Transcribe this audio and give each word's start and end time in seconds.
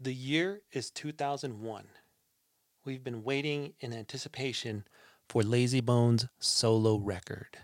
The 0.00 0.14
year 0.14 0.62
is 0.70 0.92
2001. 0.92 1.86
We've 2.84 3.02
been 3.02 3.24
waiting 3.24 3.72
in 3.80 3.92
anticipation 3.92 4.84
for 5.28 5.42
Layzie 5.42 5.84
Bones' 5.84 6.28
solo 6.38 6.98
record. 6.98 7.58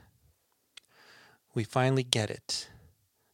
We 1.55 1.63
finally 1.63 2.03
get 2.03 2.31
it. 2.31 2.71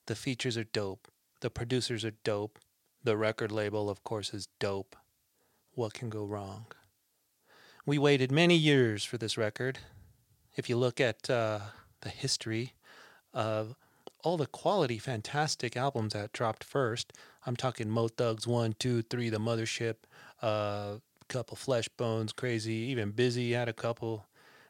The 0.04 0.14
features 0.14 0.58
are 0.58 0.64
dope. 0.64 1.08
The 1.40 1.48
producers 1.48 2.04
are 2.04 2.12
dope. 2.24 2.58
The 3.02 3.16
record 3.16 3.50
label, 3.50 3.88
of 3.88 4.04
course, 4.04 4.34
is 4.34 4.48
dope. 4.59 4.95
What 5.73 5.95
can 5.95 6.11
go 6.11 6.27
wrong? 6.27 6.67
We 7.87 7.96
waited 7.96 8.30
many 8.30 8.57
years 8.57 9.03
for 9.03 9.17
this 9.17 9.39
record. 9.39 9.79
If 10.57 10.69
you 10.69 10.77
look 10.77 11.01
at 11.01 11.30
uh, 11.30 11.61
the 12.03 12.11
history 12.11 12.75
of 13.32 13.77
all 14.23 14.37
the 14.37 14.46
quality, 14.46 14.98
fantastic 14.98 15.77
albums 15.77 16.12
that 16.12 16.32
dropped 16.32 16.64
first, 16.64 17.12
I'm 17.46 17.57
talking 17.57 17.89
Mo 17.89 18.09
Thugs 18.09 18.46
One, 18.46 18.75
Two, 18.79 19.03
Three, 19.03 19.30
The 19.30 19.39
Mothership, 19.39 19.96
a 20.43 20.46
uh, 20.46 20.99
couple 21.29 21.57
Flesh 21.57 21.89
Bones, 21.89 22.32
Krayzie, 22.32 22.68
even 22.68 23.13
Bizzy 23.13 23.53
had 23.53 23.68
a 23.68 23.72
couple. 23.72 24.27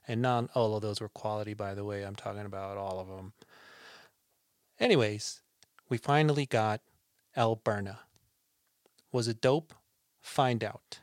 And 0.08 0.22
not 0.22 0.50
all 0.54 0.74
of 0.74 0.82
those 0.82 1.00
were 1.00 1.08
quality, 1.08 1.54
by 1.54 1.74
the 1.74 1.84
way. 1.84 2.02
I'm 2.02 2.16
talking 2.16 2.46
about 2.46 2.76
all 2.76 2.98
of 2.98 3.08
them. 3.08 3.32
Anyways, 4.78 5.42
we 5.88 5.98
finally 5.98 6.46
got 6.46 6.80
L-Burna. 7.36 7.98
Was 9.12 9.28
it 9.28 9.40
dope? 9.40 9.74
Find 10.20 10.64
out. 10.64 11.00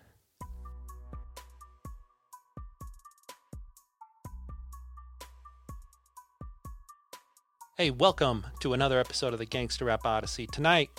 Hey, 7.79 7.91
welcome 7.91 8.43
to 8.61 8.73
another 8.73 8.99
episode 8.99 9.33
of 9.33 9.39
the 9.39 9.45
Gangsta 9.45 9.85
Rap 9.85 10.03
Odyssey. 10.03 10.47
Tonight, 10.47 10.89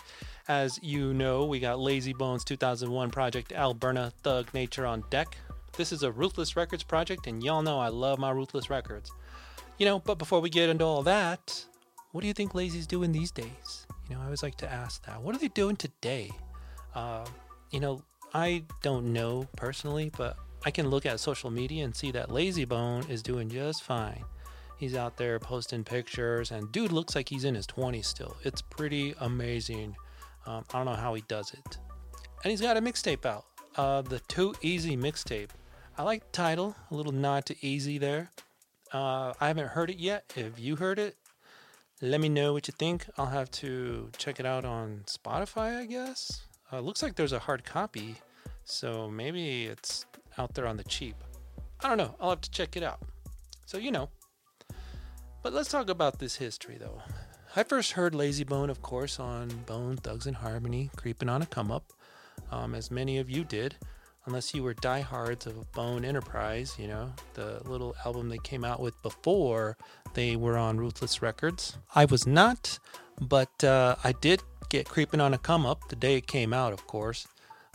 as 0.46 0.78
you 0.80 1.12
know, 1.12 1.44
we 1.44 1.58
got 1.58 1.78
Layzie 1.78 2.16
Bones 2.16 2.44
2001 2.44 3.10
project 3.10 3.52
L-Burna 3.52 4.12
Thug 4.22 4.54
Nature 4.54 4.86
on 4.86 5.02
deck. 5.10 5.38
This 5.76 5.90
is 5.90 6.04
a 6.04 6.12
Ruthless 6.12 6.54
Records 6.54 6.84
project, 6.84 7.26
and 7.26 7.42
y'all 7.42 7.62
know 7.62 7.80
I 7.80 7.88
love 7.88 8.20
my 8.20 8.30
Ruthless 8.30 8.70
Records. 8.70 9.10
You 9.78 9.86
know, 9.86 9.98
but 9.98 10.18
before 10.18 10.38
we 10.38 10.50
get 10.50 10.68
into 10.68 10.84
all 10.84 11.02
that, 11.02 11.66
what 12.12 12.20
do 12.20 12.28
you 12.28 12.32
think 12.32 12.52
Layzie's 12.52 12.86
doing 12.86 13.10
these 13.10 13.32
days? 13.32 13.88
You 14.08 14.14
know, 14.14 14.20
I 14.20 14.26
always 14.26 14.44
like 14.44 14.54
to 14.58 14.72
ask 14.72 15.04
that. 15.06 15.20
What 15.20 15.34
are 15.34 15.40
they 15.40 15.48
doing 15.48 15.74
today? 15.74 16.30
Uh, 16.94 17.26
you 17.72 17.80
know, 17.80 18.04
I 18.32 18.62
don't 18.82 19.12
know 19.12 19.48
personally, 19.56 20.12
but 20.16 20.36
I 20.64 20.70
can 20.70 20.90
look 20.90 21.06
at 21.06 21.18
social 21.18 21.50
media 21.50 21.84
and 21.84 21.96
see 21.96 22.12
that 22.12 22.28
Layzie 22.28 22.68
Bone 22.68 23.04
is 23.08 23.20
doing 23.20 23.48
just 23.48 23.82
fine. 23.82 24.22
He's 24.78 24.94
out 24.94 25.16
there 25.16 25.40
posting 25.40 25.82
pictures, 25.82 26.52
and 26.52 26.70
dude 26.70 26.92
looks 26.92 27.16
like 27.16 27.28
he's 27.28 27.44
in 27.44 27.56
his 27.56 27.66
20s 27.66 28.04
still. 28.04 28.36
It's 28.44 28.62
pretty 28.62 29.12
amazing. 29.20 29.96
Um, 30.46 30.64
I 30.72 30.78
don't 30.78 30.86
know 30.86 30.94
how 30.94 31.14
he 31.14 31.22
does 31.26 31.52
it. 31.52 31.78
And 32.44 32.50
he's 32.52 32.60
got 32.60 32.76
a 32.76 32.80
mixtape 32.80 33.26
out, 33.26 33.44
uh, 33.76 34.02
the 34.02 34.20
Too 34.20 34.54
Easy 34.62 34.96
mixtape. 34.96 35.50
I 35.96 36.04
like 36.04 36.20
the 36.20 36.30
title, 36.30 36.76
a 36.92 36.94
little 36.94 37.10
nod 37.10 37.44
to 37.46 37.56
Eazy 37.56 37.98
there. 37.98 38.30
Uh, 38.92 39.32
I 39.40 39.48
haven't 39.48 39.68
heard 39.68 39.90
it 39.90 39.98
yet. 39.98 40.32
If 40.36 40.60
you 40.60 40.76
heard 40.76 41.00
it, 41.00 41.16
let 42.00 42.20
me 42.20 42.28
know 42.28 42.52
what 42.52 42.68
you 42.68 42.74
think. 42.78 43.06
I'll 43.18 43.26
have 43.26 43.50
to 43.50 44.10
check 44.16 44.38
it 44.38 44.46
out 44.46 44.64
on 44.64 45.02
Spotify, 45.06 45.76
I 45.76 45.86
guess. 45.86 46.42
Uh, 46.72 46.78
looks 46.78 47.02
like 47.02 47.16
there's 47.16 47.32
a 47.32 47.40
hard 47.40 47.64
copy, 47.64 48.14
so 48.64 49.10
maybe 49.10 49.66
it's 49.66 50.06
out 50.38 50.54
there 50.54 50.68
on 50.68 50.76
the 50.76 50.84
cheap. 50.84 51.16
I 51.80 51.88
don't 51.88 51.98
know. 51.98 52.14
I'll 52.20 52.30
have 52.30 52.40
to 52.42 52.50
check 52.50 52.76
it 52.76 52.84
out. 52.84 53.00
So, 53.66 53.76
you 53.76 53.90
know. 53.90 54.08
But 55.42 55.52
let's 55.52 55.70
talk 55.70 55.88
about 55.88 56.18
this 56.18 56.36
history, 56.36 56.76
though. 56.78 57.02
I 57.56 57.62
first 57.62 57.92
heard 57.92 58.12
Layzie 58.12 58.46
Bone, 58.46 58.70
of 58.70 58.82
course, 58.82 59.18
on 59.18 59.48
Bone 59.66 59.96
Thugs-n-Harmony, 59.96 60.90
Creeping 60.96 61.28
on 61.28 61.42
a 61.42 61.46
Come 61.46 61.70
Up, 61.70 61.92
um, 62.50 62.74
as 62.74 62.90
many 62.90 63.18
of 63.18 63.30
you 63.30 63.44
did 63.44 63.76
unless 64.28 64.54
you 64.54 64.62
were 64.62 64.74
diehards 64.74 65.46
of 65.46 65.72
Bone 65.72 66.04
Enterprise, 66.04 66.76
you 66.78 66.86
know, 66.86 67.10
the 67.32 67.62
little 67.64 67.96
album 68.04 68.28
they 68.28 68.38
came 68.38 68.62
out 68.62 68.78
with 68.78 69.00
before 69.02 69.78
they 70.12 70.36
were 70.36 70.58
on 70.58 70.76
Ruthless 70.76 71.22
Records. 71.22 71.78
I 71.94 72.04
was 72.04 72.26
not, 72.26 72.78
but 73.18 73.64
uh, 73.64 73.96
I 74.04 74.12
did 74.12 74.42
get 74.68 74.86
Creeping 74.86 75.20
on 75.20 75.32
a 75.32 75.38
Come 75.38 75.64
Up 75.64 75.88
the 75.88 75.96
day 75.96 76.16
it 76.16 76.26
came 76.26 76.52
out, 76.52 76.74
of 76.74 76.86
course. 76.86 77.26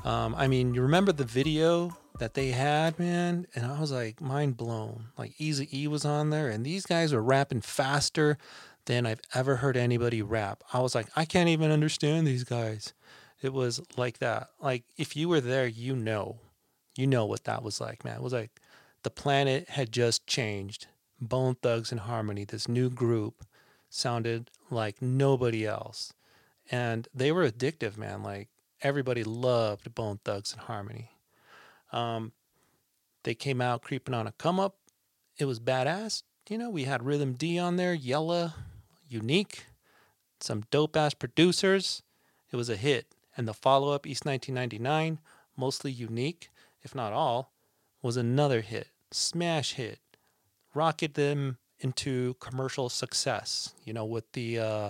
Um, 0.03 0.35
I 0.35 0.47
mean, 0.47 0.75
you 0.75 0.83
remember 0.83 1.11
the 1.11 1.23
video 1.23 1.97
that 2.19 2.33
they 2.33 2.49
had, 2.49 2.99
man? 2.99 3.47
And 3.55 3.65
I 3.65 3.79
was 3.79 3.91
like, 3.91 4.21
mind 4.21 4.57
blown. 4.57 5.05
Like, 5.17 5.33
Easy 5.37 5.67
E 5.71 5.87
was 5.87 6.05
on 6.05 6.29
there, 6.29 6.49
and 6.49 6.65
these 6.65 6.85
guys 6.85 7.13
were 7.13 7.23
rapping 7.23 7.61
faster 7.61 8.37
than 8.85 9.05
I've 9.05 9.21
ever 9.33 9.57
heard 9.57 9.77
anybody 9.77 10.21
rap. 10.21 10.63
I 10.73 10.79
was 10.79 10.93
like, 10.93 11.07
I 11.15 11.25
can't 11.25 11.49
even 11.49 11.71
understand 11.71 12.27
these 12.27 12.43
guys. 12.43 12.93
It 13.41 13.53
was 13.53 13.81
like 13.97 14.19
that. 14.19 14.49
Like 14.59 14.83
if 14.97 15.15
you 15.15 15.29
were 15.29 15.41
there, 15.41 15.67
you 15.67 15.95
know, 15.95 16.37
you 16.95 17.07
know 17.07 17.25
what 17.25 17.45
that 17.45 17.63
was 17.63 17.79
like, 17.79 18.03
man. 18.03 18.17
It 18.17 18.21
was 18.21 18.33
like 18.33 18.59
the 19.03 19.09
planet 19.09 19.69
had 19.69 19.91
just 19.91 20.27
changed. 20.27 20.87
Bone 21.21 21.55
Thugs-n-Harmony, 21.55 22.43
this 22.45 22.67
new 22.67 22.89
group, 22.89 23.45
sounded 23.89 24.49
like 24.69 25.01
nobody 25.01 25.65
else, 25.65 26.13
and 26.69 27.07
they 27.13 27.31
were 27.31 27.49
addictive, 27.49 27.97
man. 27.97 28.23
Like 28.23 28.49
everybody 28.81 29.23
loved 29.23 29.95
Bone 29.95 30.19
Thugs-n-Harmony. 30.25 31.11
Um, 31.93 32.33
they 33.23 33.35
came 33.35 33.61
out 33.61 33.81
creeping 33.81 34.13
on 34.13 34.27
a 34.27 34.31
come 34.33 34.59
up. 34.59 34.75
It 35.37 35.45
was 35.45 35.59
badass. 35.59 36.23
You 36.49 36.57
know, 36.57 36.69
we 36.69 36.83
had 36.83 37.03
Rhythm 37.03 37.33
D 37.33 37.57
on 37.57 37.77
there, 37.77 37.93
Yella, 37.93 38.55
U-Neek, 39.07 39.65
some 40.41 40.63
dope 40.71 40.97
ass 40.97 41.13
producers. 41.13 42.03
It 42.51 42.57
was 42.57 42.69
a 42.69 42.75
hit 42.75 43.07
and 43.35 43.47
the 43.47 43.53
follow 43.53 43.91
up, 43.91 44.05
East 44.05 44.25
1999, 44.25 45.19
mostly 45.57 45.91
U-Neek, 45.91 46.49
if 46.81 46.93
not 46.93 47.13
all, 47.13 47.51
was 48.01 48.17
another 48.17 48.61
hit, 48.61 48.89
smash 49.11 49.73
hit, 49.73 49.99
rocketed 50.73 51.15
them 51.15 51.57
into 51.79 52.35
commercial 52.35 52.89
success. 52.89 53.73
You 53.85 53.93
know, 53.93 54.05
with 54.05 54.31
the 54.33 54.59
uh, 54.59 54.89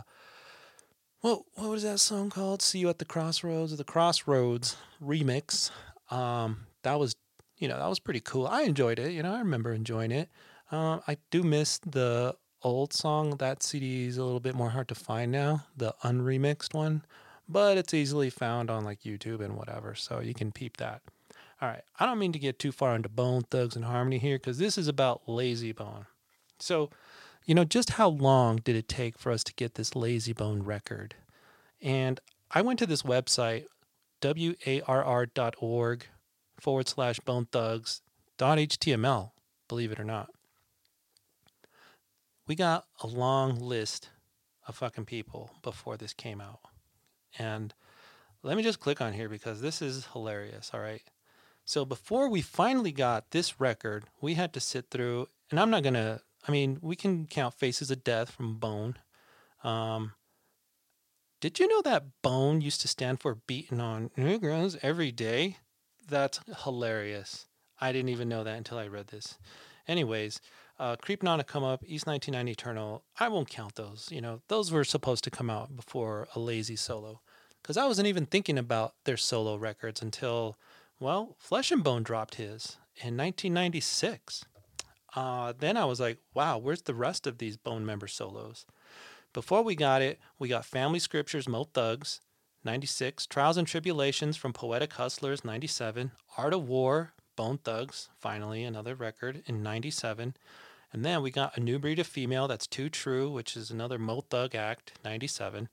what 1.22 1.44
what 1.56 1.70
was 1.70 1.84
that 1.84 2.00
song 2.00 2.30
called? 2.30 2.62
"See 2.62 2.80
You 2.80 2.90
at 2.90 3.00
the 3.00 3.06
Crossroads" 3.06 3.76
the 3.76 3.84
Crossroads 3.84 4.76
remix. 5.02 5.72
Um, 6.10 6.68
that 6.84 7.00
was 7.00 7.16
you 7.58 7.68
know 7.68 7.78
that 7.78 7.88
was 7.88 8.00
pretty 8.00 8.22
cool. 8.22 8.48
I 8.48 8.62
enjoyed 8.62 9.00
it. 9.00 9.12
You 9.12 9.24
know, 9.24 9.34
I 9.34 9.40
remember 9.40 9.74
enjoying 9.74 10.12
it. 10.12 10.30
Um, 10.72 11.02
I 11.08 11.18
do 11.32 11.44
miss 11.44 11.80
the 11.80 12.36
old 12.62 12.94
song. 12.94 13.38
That 13.38 13.64
CD 13.64 14.06
is 14.08 14.18
a 14.18 14.24
little 14.24 14.40
bit 14.40 14.56
more 14.56 14.70
hard 14.70 14.88
to 14.90 14.96
find 14.96 15.32
now, 15.32 15.66
the 15.76 15.94
unremixed 16.04 16.74
one 16.74 17.04
but 17.48 17.78
it's 17.78 17.94
easily 17.94 18.30
found 18.30 18.70
on 18.70 18.84
like 18.84 19.02
YouTube 19.02 19.42
and 19.42 19.56
whatever, 19.56 19.96
so 19.96 20.20
you 20.20 20.34
can 20.34 20.52
peep 20.52 20.78
that. 20.78 21.02
All 21.62 21.70
right, 21.70 21.84
I 22.00 22.06
don't 22.06 22.20
mean 22.20 22.34
to 22.34 22.40
get 22.40 22.60
too 22.60 22.72
far 22.72 22.96
into 22.96 23.10
Bone 23.10 23.44
Thugs-n-Harmony 23.44 24.18
here 24.18 24.38
because 24.38 24.58
this 24.58 24.78
is 24.78 24.88
about 24.88 25.26
Layzie 25.28 25.76
Bone. 25.76 26.06
So, 26.60 26.90
you 27.46 27.56
know, 27.56 27.64
just 27.64 27.92
how 27.92 28.10
long 28.10 28.58
did 28.58 28.76
it 28.76 28.88
take 28.88 29.18
for 29.18 29.32
us 29.32 29.44
to 29.46 29.54
get 29.54 29.76
this 29.76 29.92
Layzie 29.92 30.36
Bone 30.36 30.64
record? 30.64 31.16
And 31.82 32.20
I 32.52 32.62
went 32.62 32.80
to 32.80 32.86
this 32.86 33.04
website, 33.04 33.66
warr.org 34.22 36.06
forward 36.64 36.88
slash 36.88 37.20
bone 37.20 37.46
thugs 37.52 38.02
dot 38.38 38.58
html, 38.58 39.32
believe 39.68 39.92
it 39.92 40.00
or 40.00 40.06
not. 40.06 40.30
We 42.48 42.56
got 42.56 42.86
a 43.02 43.08
long 43.08 43.60
list 43.60 44.10
of 44.66 44.78
fucking 44.78 45.06
people 45.06 45.52
before 45.62 45.98
this 45.98 46.14
came 46.14 46.40
out. 46.40 46.62
And 47.38 47.74
let 48.44 48.56
me 48.56 48.64
just 48.64 48.80
click 48.80 49.02
on 49.02 49.12
here 49.12 49.28
because 49.28 49.60
this 49.60 49.82
is 49.82 50.08
hilarious. 50.14 50.72
All 50.74 50.80
right. 50.80 51.04
So 51.66 51.84
before 51.84 52.30
we 52.30 52.42
finally 52.42 52.94
got 52.94 53.32
this 53.32 53.60
record, 53.60 54.06
we 54.22 54.36
had 54.36 54.54
to 54.54 54.60
sit 54.62 54.86
through, 54.90 55.28
and 55.52 55.60
I'm 55.60 55.70
not 55.70 55.84
going 55.84 55.96
to, 55.96 56.22
I 56.48 56.52
mean, 56.52 56.80
we 56.82 56.96
can 56.96 57.28
count 57.28 57.56
Faces 57.56 57.92
of 57.92 58.06
Death 58.06 58.32
from 58.32 58.58
Bone. 58.58 58.98
Um, 59.66 60.14
did 61.42 61.60
you 61.60 61.68
know 61.68 61.82
that 61.82 62.22
Bone 62.22 62.62
used 62.62 62.80
to 62.82 62.88
stand 62.88 63.20
for 63.20 63.36
beating 63.36 63.82
on 63.82 64.12
Negroes 64.16 64.78
every 64.82 65.12
day? 65.12 65.58
That's 66.08 66.40
hilarious. 66.64 67.46
I 67.80 67.92
didn't 67.92 68.10
even 68.10 68.30
know 68.30 68.44
that 68.44 68.58
until 68.58 68.78
I 68.78 68.88
read 68.88 69.08
this. 69.08 69.38
Anyways, 69.88 70.40
uh, 70.80 70.96
Creeping 70.96 71.30
on 71.30 71.40
a 71.40 71.44
Come 71.44 71.64
Up, 71.64 71.84
East 71.86 72.08
1990 72.08 72.52
Eternal, 72.52 73.04
I 73.20 73.28
won't 73.30 73.50
count 73.50 73.76
those. 73.76 74.10
You 74.12 74.22
know, 74.22 74.42
those 74.48 74.72
were 74.72 74.84
supposed 74.84 75.24
to 75.26 75.32
come 75.32 75.50
out 75.50 75.76
before 75.76 76.28
a 76.36 76.40
Layzie 76.40 76.80
solo. 76.80 77.22
Because 77.62 77.78
I 77.78 77.86
wasn't 77.86 78.08
even 78.08 78.26
thinking 78.26 78.58
about 78.58 78.94
their 79.06 79.18
solo 79.18 79.56
records 79.56 80.02
until, 80.02 80.58
well, 81.00 81.36
Flesh-n-Bone 81.40 82.04
dropped 82.04 82.36
his 82.36 82.78
in 82.98 83.16
1996. 83.16 84.46
Uh, 85.16 85.54
then 85.58 85.78
I 85.78 85.86
was 85.86 86.00
like, 86.00 86.18
wow, 86.34 86.58
where's 86.58 86.82
the 86.82 86.96
rest 86.96 87.28
of 87.28 87.38
these 87.38 87.56
Bone 87.56 87.86
member 87.86 88.08
solos? 88.08 88.66
Before 89.32 89.62
we 89.64 89.76
got 89.76 90.02
it, 90.02 90.20
we 90.40 90.48
got 90.48 90.66
Family 90.66 91.00
Scriptures, 91.00 91.48
Mo 91.48 91.64
Thugs, 91.64 92.20
96, 92.66 93.26
Trials 93.28 93.58
and 93.58 93.68
Tribulations 93.68 94.38
from 94.38 94.54
Poetic 94.54 94.94
Hustlers, 94.94 95.44
97, 95.44 96.12
Art 96.38 96.54
of 96.54 96.68
War, 96.68 97.14
Bone 97.36 97.58
Thugs, 97.58 98.10
finally 98.20 98.64
another 98.64 98.96
record 98.96 99.44
in 99.46 99.62
97. 99.62 100.36
And 100.94 101.04
then 101.04 101.22
we 101.22 101.32
got 101.32 101.58
A 101.58 101.60
New 101.60 101.78
Breed 101.78 102.00
of 102.00 102.08
Female, 102.08 102.48
that's 102.48 102.68
Too 102.68 102.90
True, 102.90 103.30
which 103.30 103.58
is 103.58 103.70
another 103.70 104.00
Mo 104.00 104.22
Thug 104.22 104.56
act, 104.56 104.94
97. 105.04 105.68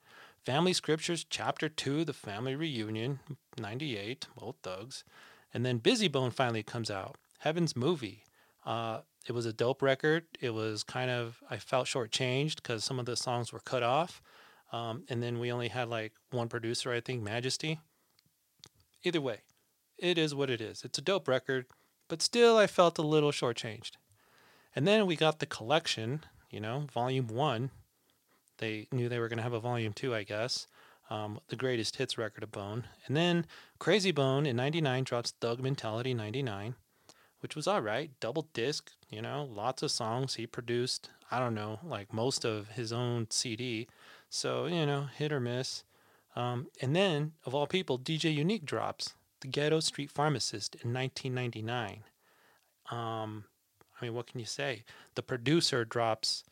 Family 0.45 0.73
Scriptures, 0.73 1.25
Chapter 1.29 1.69
2, 1.69 2.05
The 2.05 2.13
Family 2.13 2.57
Reunion, 2.57 3.21
98, 3.59 4.27
both 4.37 4.57
thugs. 4.63 5.05
And 5.53 5.65
then 5.65 5.79
Bizzy 5.79 6.11
Bone 6.11 6.31
finally 6.31 6.63
comes 6.63 6.91
out. 6.91 7.17
Heaven's 7.41 7.77
Movie. 7.77 8.25
Uh, 8.65 9.01
it 9.27 9.33
was 9.33 9.47
a 9.47 9.53
dope 9.53 9.83
record. 9.83 10.25
It 10.41 10.55
was 10.55 10.83
kind 10.83 11.11
of, 11.11 11.43
I 11.51 11.59
felt 11.59 11.87
shortchanged 11.87 12.57
because 12.57 12.83
some 12.83 12.99
of 12.99 13.07
the 13.07 13.17
songs 13.17 13.53
were 13.53 13.61
cut 13.61 13.83
off. 13.83 14.23
Um, 14.73 15.05
and 15.09 15.23
then 15.23 15.39
we 15.39 15.51
only 15.51 15.69
had 15.69 15.89
like 15.89 16.13
one 16.31 16.49
producer, 16.49 16.93
I 16.93 17.01
think, 17.01 17.23
Majesty. 17.23 17.81
Either 19.03 19.21
way, 19.21 19.41
it 19.99 20.19
is 20.19 20.35
what 20.35 20.51
it 20.51 20.61
is. 20.61 20.85
It's 20.85 20.99
a 20.99 21.03
dope 21.03 21.29
record, 21.29 21.67
but 22.09 22.23
still, 22.23 22.57
I 22.57 22.67
felt 22.67 22.99
a 22.99 23.03
little 23.03 23.33
shortchanged. 23.33 23.93
And 24.75 24.87
then 24.87 25.07
we 25.07 25.17
got 25.17 25.39
the 25.39 25.47
collection, 25.47 26.25
you 26.51 26.61
know, 26.61 26.87
volume 26.93 27.29
one. 27.29 27.71
They 28.59 28.89
knew 28.93 29.09
they 29.09 29.19
were 29.19 29.29
going 29.29 29.39
to 29.39 29.43
have 29.43 29.53
a 29.53 29.61
volume 29.61 29.93
two, 29.93 30.15
I 30.15 30.23
guess. 30.23 30.67
Um, 31.09 31.41
the 31.49 31.57
greatest 31.57 31.97
hits 31.97 32.17
record 32.17 32.45
of 32.45 32.53
Bone. 32.53 32.85
And 33.07 33.17
then 33.17 33.47
Krayzie 33.81 34.15
Bone 34.15 34.47
in 34.47 34.55
99 34.57 35.05
drops 35.05 35.33
Thug 35.33 35.61
Mentality 35.61 36.15
99, 36.15 36.77
which 37.41 37.57
was 37.57 37.67
all 37.67 37.81
right. 37.81 38.11
Double 38.21 38.49
disc, 38.53 38.93
you 39.09 39.21
know, 39.21 39.49
lots 39.51 39.83
of 39.83 39.91
songs 39.91 40.35
he 40.35 40.47
produced. 40.47 41.11
I 41.31 41.41
don't 41.41 41.55
know, 41.55 41.81
like 41.83 42.13
most 42.13 42.45
of 42.45 42.69
his 42.69 42.93
own 42.93 43.27
CD. 43.31 43.89
So, 44.31 44.67
you 44.67 44.87
know, 44.87 45.09
hit 45.15 45.33
or 45.33 45.41
miss. 45.41 45.85
Um, 46.37 46.69
and 46.81 46.95
then, 46.95 47.33
of 47.45 47.55
all 47.55 47.67
people, 47.67 47.99
DJ 47.99 48.33
U-Neek 48.37 48.65
drops 48.65 49.15
The 49.41 49.49
Ghetto 49.49 49.81
Street 49.81 50.11
Pharmacist 50.11 50.77
in 50.77 50.95
1999. 50.95 52.05
Um, 52.91 53.45
I 54.01 54.05
mean, 54.05 54.15
what 54.15 54.29
can 54.29 54.41
you 54.41 54.47
say? 54.47 54.85
The 55.17 55.23
producer 55.23 55.85
drops 55.85 56.45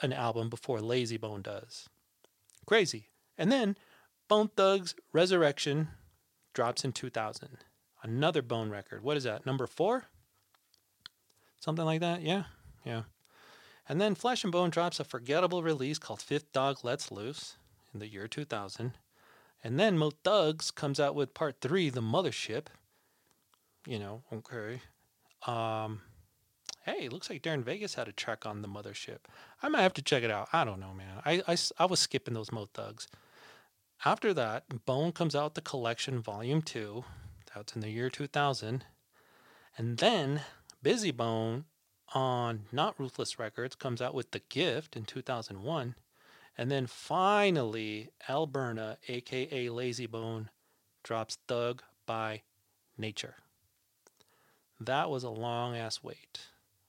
an 0.00 0.12
album 0.12 0.48
before 0.48 0.78
Layzie 0.78 1.20
Bone 1.20 1.42
does. 1.42 1.88
Crazy. 2.66 3.08
And 3.36 3.52
then 3.52 3.76
Bone 4.26 4.50
Thugs 4.56 4.94
Resurrection 5.12 5.88
drops 6.54 6.84
in 6.84 6.92
2000. 6.92 7.58
Another 8.02 8.42
Bone 8.42 8.70
record. 8.70 9.02
What 9.02 9.16
is 9.16 9.24
that? 9.24 9.44
Number 9.44 9.66
four? 9.66 10.04
Something 11.60 11.84
like 11.84 12.00
that? 12.00 12.22
Yeah. 12.22 12.44
Yeah. 12.84 13.02
And 13.88 14.00
then 14.00 14.14
Flesh-n-Bone 14.14 14.70
drops 14.70 15.00
a 15.00 15.04
forgettable 15.04 15.62
release 15.62 15.98
called 15.98 16.20
Fifth 16.20 16.52
Dog 16.52 16.84
Lets 16.84 17.10
Loose 17.10 17.56
in 17.94 18.00
the 18.00 18.08
year 18.08 18.28
2000. 18.28 18.92
And 19.64 19.80
then 19.80 19.98
Mo 19.98 20.12
Thugs 20.22 20.70
comes 20.70 21.00
out 21.00 21.14
with 21.14 21.34
part 21.34 21.56
three, 21.60 21.88
The 21.88 22.02
Mothership. 22.02 22.66
You 23.86 23.98
know, 23.98 24.22
okay. 24.32 24.80
Um, 25.46 26.02
hey, 26.84 27.08
looks 27.08 27.30
like 27.30 27.42
Darren 27.42 27.64
Vegas 27.64 27.94
had 27.94 28.08
a 28.08 28.12
track 28.12 28.44
on 28.44 28.60
The 28.60 28.68
Mothership. 28.68 29.18
I 29.62 29.68
might 29.68 29.82
have 29.82 29.94
to 29.94 30.02
check 30.02 30.22
it 30.22 30.30
out. 30.30 30.48
I 30.52 30.64
don't 30.64 30.80
know, 30.80 30.92
man. 30.92 31.22
I, 31.24 31.42
I, 31.48 31.56
I 31.78 31.86
was 31.86 32.00
skipping 32.00 32.34
those 32.34 32.52
Mo 32.52 32.68
Thugs. 32.74 33.08
After 34.04 34.32
that, 34.34 34.84
Bone 34.84 35.12
comes 35.12 35.34
out 35.34 35.54
the 35.54 35.60
collection 35.60 36.20
volume 36.20 36.62
two. 36.62 37.04
That's 37.54 37.74
in 37.74 37.80
the 37.80 37.90
year 37.90 38.10
2000. 38.10 38.84
And 39.76 39.98
then 39.98 40.42
Bizzy 40.84 41.16
Bone 41.16 41.64
on 42.14 42.64
Not 42.72 42.98
Ruthless 42.98 43.38
Records 43.38 43.74
comes 43.74 44.00
out 44.00 44.14
with 44.14 44.30
The 44.30 44.42
Gift 44.48 44.96
in 44.96 45.04
2001. 45.04 45.94
And 46.56 46.70
then 46.70 46.86
finally, 46.86 48.10
L-Burna, 48.26 48.96
aka 49.06 49.66
Layzie 49.68 50.10
Bone, 50.10 50.50
drops 51.04 51.38
Thug 51.46 51.82
by 52.06 52.42
Nature. 52.96 53.36
That 54.80 55.10
was 55.10 55.24
a 55.24 55.30
long 55.30 55.76
ass 55.76 56.02
wait. 56.02 56.40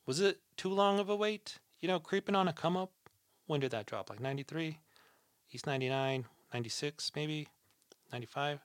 Was 0.06 0.19
it 0.19 0.39
too 0.57 0.69
long 0.69 1.00
of 1.00 1.10
a 1.10 1.16
wait? 1.16 1.60
You 1.81 1.88
know, 1.88 2.00
creeping 2.00 2.36
on 2.36 2.48
a 2.48 2.54
come 2.54 2.75
up? 2.75 2.92
When 3.45 3.60
did 3.60 3.72
that 3.72 3.86
drop? 3.86 4.10
Like 4.10 4.19
93? 4.19 4.80
East 5.51 5.68
99? 5.68 6.25
96 6.54 7.12
maybe? 7.15 7.48
95? 8.12 8.60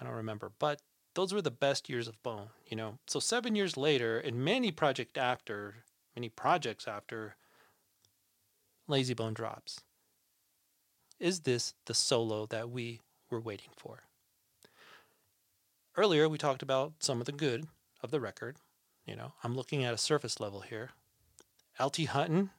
I 0.00 0.04
don't 0.04 0.14
remember. 0.14 0.52
But 0.58 0.80
those 1.14 1.32
were 1.32 1.42
the 1.42 1.50
best 1.50 1.88
years 1.88 2.08
of 2.08 2.22
Bone, 2.22 2.48
you 2.66 2.76
know. 2.76 2.98
So 3.06 3.20
seven 3.20 3.54
years 3.54 3.76
later, 3.76 4.18
and 4.18 4.44
many 4.44 4.70
project 4.70 5.18
after, 5.18 5.76
many 6.14 6.28
projects 6.28 6.86
after, 6.86 7.36
Layzie 8.88 9.16
Bone 9.16 9.34
drops. 9.34 9.80
Is 11.18 11.40
this 11.40 11.74
the 11.86 11.94
solo 11.94 12.46
that 12.46 12.70
we 12.70 13.00
were 13.30 13.40
waiting 13.40 13.70
for? 13.76 14.04
Earlier, 15.96 16.28
we 16.28 16.38
talked 16.38 16.62
about 16.62 16.94
some 17.00 17.20
of 17.20 17.26
the 17.26 17.32
good 17.32 17.66
of 18.02 18.10
the 18.10 18.20
record. 18.20 18.56
You 19.04 19.16
know, 19.16 19.32
I'm 19.42 19.54
looking 19.54 19.84
at 19.84 19.94
a 19.94 19.98
surface 19.98 20.40
level 20.40 20.60
here. 20.60 20.90
LT 21.78 22.06
Hutton, 22.06 22.50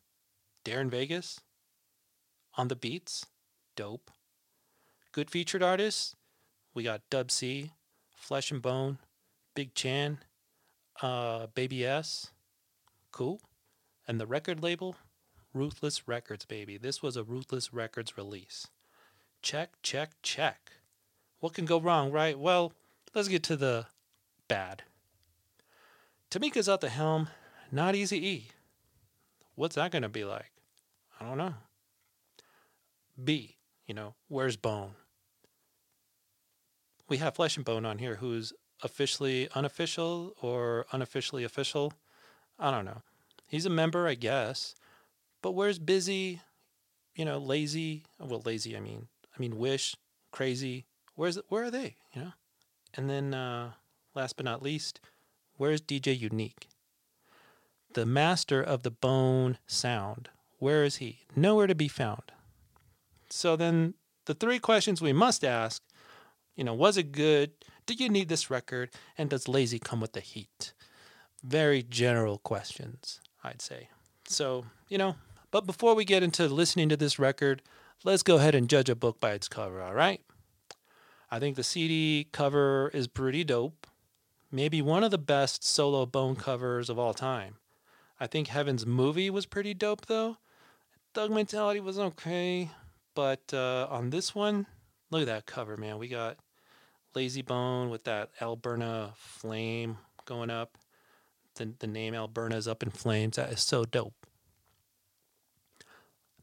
Darren 0.66 0.90
Vegas, 0.90 1.40
on 2.58 2.68
the 2.68 2.76
beats, 2.76 3.26
dope. 3.76 4.12
Good 5.12 5.30
featured 5.30 5.64
artists, 5.64 6.16
we 6.74 6.84
got 6.84 7.10
Dub 7.10 7.32
C, 7.32 7.72
Flesh-n-Bone, 8.22 9.00
Big 9.56 9.74
Chan, 9.74 10.20
uh, 11.02 11.48
Baby 11.56 11.86
S, 11.86 12.32
cool. 13.12 13.42
And 14.08 14.20
the 14.20 14.28
record 14.28 14.62
label, 14.62 14.96
Ruthless 15.54 16.08
Records, 16.08 16.46
baby. 16.46 16.78
This 16.78 17.02
was 17.02 17.18
a 17.18 17.24
Ruthless 17.24 17.74
Records 17.74 18.18
release. 18.18 18.68
Check, 19.42 19.72
check, 19.82 20.12
check. 20.22 20.72
What 21.40 21.54
can 21.54 21.66
go 21.66 21.80
wrong, 21.80 22.12
right? 22.12 22.38
Well, 22.38 22.74
let's 23.16 23.28
get 23.28 23.44
to 23.44 23.56
the 23.56 23.88
bad. 24.48 24.84
Tomica's 26.30 26.70
at 26.70 26.82
the 26.82 26.90
helm, 26.90 27.28
not 27.72 27.96
Easy 27.96 28.26
E. 28.26 28.48
What's 29.56 29.76
that 29.76 29.92
going 29.92 30.04
to 30.04 30.10
be 30.10 30.24
like? 30.24 30.52
I 31.20 31.26
don't 31.26 31.38
know. 31.38 31.56
B, 33.22 33.58
you 33.88 33.94
know, 33.94 34.14
where's 34.28 34.58
Bone? 34.58 34.92
We 37.12 37.18
have 37.18 37.36
Flesh-n-Bone 37.36 37.86
on 37.86 37.98
here 37.98 38.16
who's 38.16 38.54
officially 38.84 39.50
unofficial 39.54 40.34
or 40.42 40.86
unofficially 40.94 41.44
official. 41.44 41.92
I 42.58 42.72
don't 42.72 42.86
know. 42.86 43.02
He's 43.46 43.66
a 43.66 43.70
member, 43.70 44.08
I 44.08 44.14
guess. 44.14 44.76
But 45.42 45.52
where's 45.52 45.78
Bizzy, 45.78 46.40
you 47.14 47.26
know, 47.26 47.38
Layzie? 47.38 48.04
Well, 48.18 48.42
Layzie, 48.42 48.78
I 48.78 48.80
mean, 48.80 49.10
I 49.36 49.42
mean, 49.42 49.58
wish, 49.58 49.94
Krayzie. 50.34 50.86
Where's 51.16 51.38
where 51.50 51.66
are 51.66 51.70
they? 51.70 51.98
You 52.16 52.22
know, 52.22 52.32
and 52.94 53.10
then 53.10 53.34
uh, 53.34 53.72
last 54.16 54.38
but 54.38 54.46
not 54.46 54.64
least, 54.64 55.02
where's 55.58 55.82
DJ 55.82 56.18
U-Neek? 56.18 56.70
The 57.94 58.06
master 58.06 58.64
of 58.64 58.84
the 58.84 58.92
bone 58.92 59.58
sound. 59.68 60.30
Where 60.60 60.86
is 60.86 60.96
he? 60.96 61.26
Nowhere 61.36 61.68
to 61.68 61.76
be 61.76 61.90
found. 61.90 62.32
So 63.30 63.58
then, 63.58 63.96
the 64.28 64.34
three 64.34 64.60
questions 64.60 65.02
we 65.02 65.12
must 65.12 65.44
ask 65.44 65.84
you 66.56 66.64
know, 66.64 66.74
was 66.74 66.98
it 66.98 67.12
good? 67.12 67.52
Do 67.86 67.94
you 67.94 68.10
need 68.10 68.30
this 68.30 68.50
record? 68.50 68.90
And 69.18 69.30
does 69.30 69.46
Layzie 69.46 69.82
come 69.82 70.00
with 70.00 70.14
the 70.14 70.20
heat? 70.20 70.74
Very 71.44 71.84
general 71.84 72.38
questions, 72.38 73.20
I'd 73.44 73.62
say. 73.62 73.90
So, 74.28 74.66
you 74.88 74.98
know, 74.98 75.16
but 75.50 75.66
before 75.66 75.96
we 75.96 76.06
get 76.06 76.24
into 76.24 76.48
listening 76.48 76.90
to 76.90 76.98
this 76.98 77.20
record, 77.20 77.62
let's 78.04 78.24
go 78.24 78.38
ahead 78.38 78.56
and 78.56 78.70
judge 78.70 78.90
a 78.90 78.96
book 78.96 79.20
by 79.20 79.32
its 79.32 79.48
cover, 79.48 79.82
all 79.82 79.94
right? 79.94 80.22
I 81.30 81.40
think 81.40 81.56
the 81.56 81.64
CD 81.64 82.28
cover 82.32 82.92
is 82.94 83.08
pretty 83.08 83.44
dope. 83.44 83.88
Maybe 84.52 84.82
one 84.82 85.04
of 85.04 85.12
the 85.12 85.18
best 85.18 85.64
solo 85.64 86.06
bone 86.06 86.36
covers 86.36 86.90
of 86.90 87.00
all 87.00 87.14
time. 87.14 87.56
I 88.20 88.28
think 88.28 88.48
Heaven's 88.48 88.86
movie 88.86 89.30
was 89.30 89.46
pretty 89.46 89.74
dope 89.74 90.06
though. 90.06 90.38
Thug 91.14 91.32
Mentality 91.32 91.80
was 91.80 91.98
okay, 91.98 92.70
but 93.16 93.54
uh, 93.54 93.88
on 93.90 94.10
this 94.10 94.36
one, 94.36 94.68
look 95.12 95.22
at 95.22 95.28
that 95.28 95.46
cover, 95.46 95.78
man. 95.78 95.98
We 96.00 96.08
got 96.08 96.38
Layzie 97.16 97.46
Bone 97.46 97.90
with 97.90 98.06
that 98.06 98.30
L-Burna 98.40 99.16
flame 99.16 99.98
going 100.26 100.50
up. 100.50 100.78
The, 101.56 101.74
the 101.80 101.88
name 101.88 102.14
L-Burna 102.14 102.56
is 102.56 102.68
up 102.68 102.82
in 102.82 102.90
flames. 102.90 103.36
That 103.36 103.52
is 103.52 103.62
so 103.62 103.86
dope. 103.86 104.26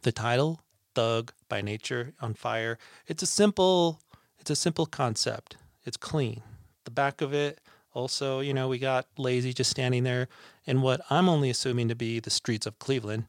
The 0.03 0.13
title, 0.13 0.61
Thug 0.95 1.33
by 1.49 1.61
Nature 1.61 2.13
on 2.21 2.35
Fire, 2.35 2.79
it's 3.07 3.23
a 3.23 3.27
simple 3.27 4.01
it's 4.39 4.51
a 4.51 4.57
simple 4.57 4.87
concept. 4.87 5.57
It's 5.85 5.97
clean. 5.97 6.43
The 6.85 6.91
back 6.91 7.21
of 7.21 7.35
it 7.35 7.61
also, 7.93 8.41
you 8.41 8.55
know, 8.55 8.69
we 8.69 8.79
got 8.79 9.07
Layzie 9.19 9.55
just 9.55 9.71
standing 9.71 10.05
there 10.05 10.29
in 10.65 10.83
what 10.83 11.01
I'm 11.11 11.29
only 11.29 11.51
assuming 11.51 11.89
to 11.89 11.95
be 11.95 12.21
the 12.21 12.31
streets 12.31 12.67
of 12.67 12.79
Cleveland. 12.79 13.25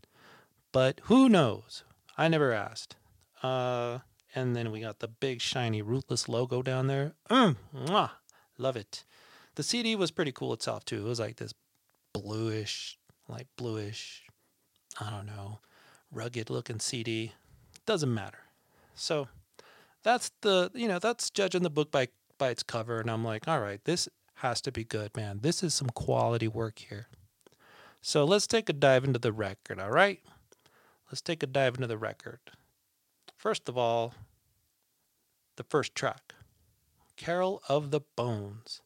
But 0.71 1.01
who 1.05 1.27
knows? 1.27 1.83
I 2.17 2.27
never 2.27 2.51
asked. 2.51 2.95
Uh, 3.41 3.99
and 4.35 4.55
then 4.55 4.71
we 4.71 4.81
got 4.81 4.99
the 4.99 5.07
big 5.07 5.41
shiny 5.41 5.81
Ruthless 5.81 6.29
logo 6.29 6.61
down 6.61 6.87
there. 6.87 7.13
Mm, 7.29 7.55
mwah, 7.75 8.11
love 8.57 8.75
it. 8.75 9.03
The 9.55 9.63
CD 9.63 9.95
was 9.95 10.11
pretty 10.11 10.31
cool 10.31 10.53
itself 10.53 10.85
too. 10.85 11.05
It 11.05 11.09
was 11.09 11.19
like 11.19 11.37
this 11.37 11.53
bluish, 12.13 12.97
like 13.27 13.47
bluish, 13.57 14.23
I 14.99 15.09
don't 15.09 15.25
know, 15.25 15.59
rugged 16.11 16.49
looking 16.49 16.79
CD. 16.79 17.33
Doesn't 17.85 18.13
matter. 18.13 18.39
So 18.95 19.27
that's 20.03 20.31
the 20.41 20.71
you 20.73 20.87
know 20.87 20.99
that's 20.99 21.29
judging 21.29 21.63
the 21.63 21.69
book 21.69 21.91
by 21.91 22.09
by 22.37 22.49
its 22.49 22.63
cover, 22.63 22.99
and 22.99 23.09
I'm 23.09 23.23
like, 23.23 23.47
all 23.47 23.59
right, 23.59 23.83
this 23.83 24.07
has 24.35 24.61
to 24.61 24.71
be 24.71 24.83
good, 24.83 25.15
man. 25.15 25.39
This 25.41 25.63
is 25.63 25.73
some 25.73 25.89
quality 25.89 26.47
work 26.47 26.79
here. 26.79 27.07
So 28.01 28.23
let's 28.23 28.47
take 28.47 28.69
a 28.69 28.73
dive 28.73 29.03
into 29.03 29.19
the 29.19 29.33
record. 29.33 29.79
All 29.79 29.91
right, 29.91 30.19
let's 31.11 31.21
take 31.21 31.43
a 31.43 31.47
dive 31.47 31.75
into 31.75 31.87
the 31.87 31.97
record. 31.97 32.39
First 33.39 33.69
of 33.69 33.77
all, 33.77 34.13
the 35.55 35.63
first 35.63 35.95
track, 35.95 36.33
Carol 37.15 37.63
of 37.69 37.89
the 37.89 38.01
Bones. 38.17 38.81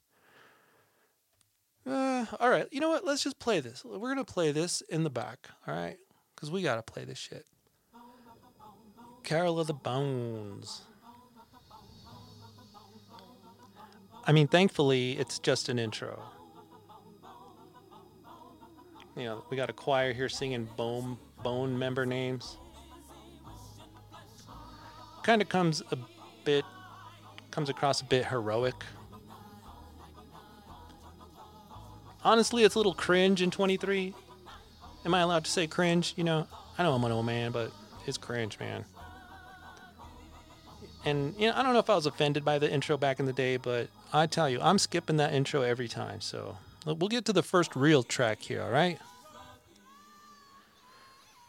Uh, 1.87 2.27
all 2.39 2.51
right, 2.51 2.67
you 2.71 2.79
know 2.79 2.89
what? 2.89 3.03
Let's 3.03 3.23
just 3.23 3.39
play 3.39 3.61
this. 3.61 3.83
We're 3.83 4.09
gonna 4.09 4.23
play 4.23 4.51
this 4.51 4.81
in 4.81 5.03
the 5.03 5.09
back, 5.09 5.49
all 5.67 5.73
right? 5.73 5.97
Because 6.35 6.51
we 6.51 6.61
gotta 6.61 6.83
play 6.83 7.03
this 7.03 7.17
shit. 7.17 7.47
Carol 9.23 9.59
of 9.59 9.65
the 9.65 9.73
Bones. 9.73 10.83
I 14.23 14.33
mean, 14.33 14.45
thankfully, 14.45 15.13
it's 15.13 15.39
just 15.39 15.67
an 15.67 15.79
intro. 15.79 16.21
You 19.17 19.23
know, 19.23 19.45
we 19.49 19.57
got 19.57 19.71
a 19.71 19.73
choir 19.73 20.13
here 20.13 20.29
singing 20.29 20.69
bone 20.77 21.17
bone 21.41 21.77
member 21.79 22.05
names. 22.05 22.59
Kind 25.23 25.41
of 25.41 25.49
comes 25.49 25.81
a 25.91 25.97
bit 26.43 26.65
comes 27.49 27.69
across 27.69 28.01
a 28.01 28.05
bit 28.05 28.25
heroic. 28.25 28.75
Honestly, 32.23 32.63
it's 32.63 32.75
a 32.75 32.79
little 32.79 32.93
cringe 32.93 33.41
in 33.41 33.51
23. 33.51 34.13
Am 35.05 35.13
I 35.13 35.21
allowed 35.21 35.45
to 35.45 35.51
say 35.51 35.67
cringe? 35.67 36.13
You 36.15 36.23
know, 36.23 36.47
I 36.77 36.83
know 36.83 36.93
I'm 36.93 37.03
an 37.03 37.11
old 37.11 37.25
man, 37.25 37.51
but 37.51 37.71
it's 38.05 38.17
cringe, 38.17 38.59
man. 38.59 38.85
And 41.05 41.35
you 41.37 41.47
know, 41.47 41.53
I 41.55 41.63
don't 41.63 41.73
know 41.73 41.79
if 41.79 41.89
I 41.89 41.95
was 41.95 42.05
offended 42.05 42.45
by 42.45 42.59
the 42.59 42.71
intro 42.71 42.97
back 42.97 43.19
in 43.19 43.25
the 43.25 43.33
day, 43.33 43.57
but 43.57 43.89
I 44.13 44.25
tell 44.25 44.49
you, 44.49 44.59
I'm 44.61 44.79
skipping 44.79 45.17
that 45.17 45.33
intro 45.33 45.61
every 45.61 45.87
time. 45.87 46.21
So 46.21 46.57
we'll 46.85 47.09
get 47.09 47.25
to 47.25 47.33
the 47.33 47.43
first 47.43 47.75
real 47.75 48.03
track 48.03 48.41
here, 48.41 48.61
all 48.61 48.71
right? 48.71 48.99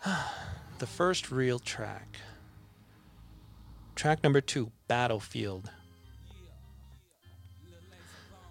the 0.79 0.87
first 0.87 1.31
real 1.31 1.59
track. 1.59 2.19
Track 3.95 4.23
number 4.25 4.41
two, 4.41 4.73
Battlefield. 4.89 5.71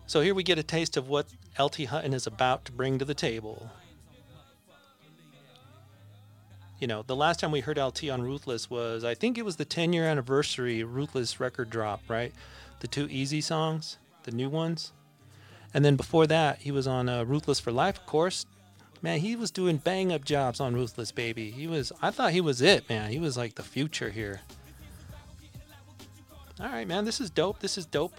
So 0.07 0.21
here 0.21 0.33
we 0.33 0.43
get 0.43 0.59
a 0.59 0.63
taste 0.63 0.95
of 0.95 1.09
what 1.09 1.27
LT 1.59 1.85
Hutton 1.85 2.13
is 2.13 2.27
about 2.27 2.65
to 2.65 2.71
bring 2.71 2.99
to 2.99 3.05
the 3.05 3.13
table. 3.13 3.69
You 6.79 6.87
know, 6.87 7.03
the 7.03 7.15
last 7.15 7.39
time 7.39 7.51
we 7.51 7.61
heard 7.61 7.77
LT 7.77 8.09
on 8.09 8.21
Ruthless 8.21 8.69
was, 8.69 9.03
I 9.03 9.13
think 9.15 9.37
it 9.37 9.45
was 9.45 9.55
the 9.55 9.65
10 9.65 9.93
year 9.93 10.05
anniversary 10.05 10.83
Ruthless 10.83 11.39
record 11.39 11.69
drop, 11.69 12.01
right? 12.09 12.33
The 12.79 12.87
two 12.87 13.07
easy 13.09 13.41
songs, 13.41 13.97
the 14.23 14.31
new 14.31 14.49
ones. 14.49 14.91
And 15.73 15.83
then 15.83 15.95
before 15.95 16.27
that, 16.27 16.59
he 16.59 16.71
was 16.71 16.85
on 16.87 17.09
uh, 17.09 17.23
Ruthless 17.23 17.59
for 17.59 17.71
Life, 17.71 17.97
of 17.97 18.05
course. 18.05 18.45
Man, 19.01 19.19
he 19.19 19.35
was 19.35 19.51
doing 19.51 19.77
bang 19.77 20.13
up 20.13 20.23
jobs 20.23 20.59
on 20.59 20.73
Ruthless, 20.73 21.11
baby. 21.11 21.51
He 21.51 21.67
was, 21.67 21.91
I 22.01 22.11
thought 22.11 22.31
he 22.31 22.41
was 22.41 22.61
it, 22.61 22.87
man. 22.89 23.11
He 23.11 23.19
was 23.19 23.37
like 23.37 23.55
the 23.55 23.63
future 23.63 24.09
here. 24.09 24.41
All 26.63 26.69
right, 26.69 26.87
man, 26.87 27.03
this 27.03 27.19
is 27.19 27.29
dope. 27.29 27.59
This 27.59 27.77
is 27.77 27.85
dope. 27.85 28.13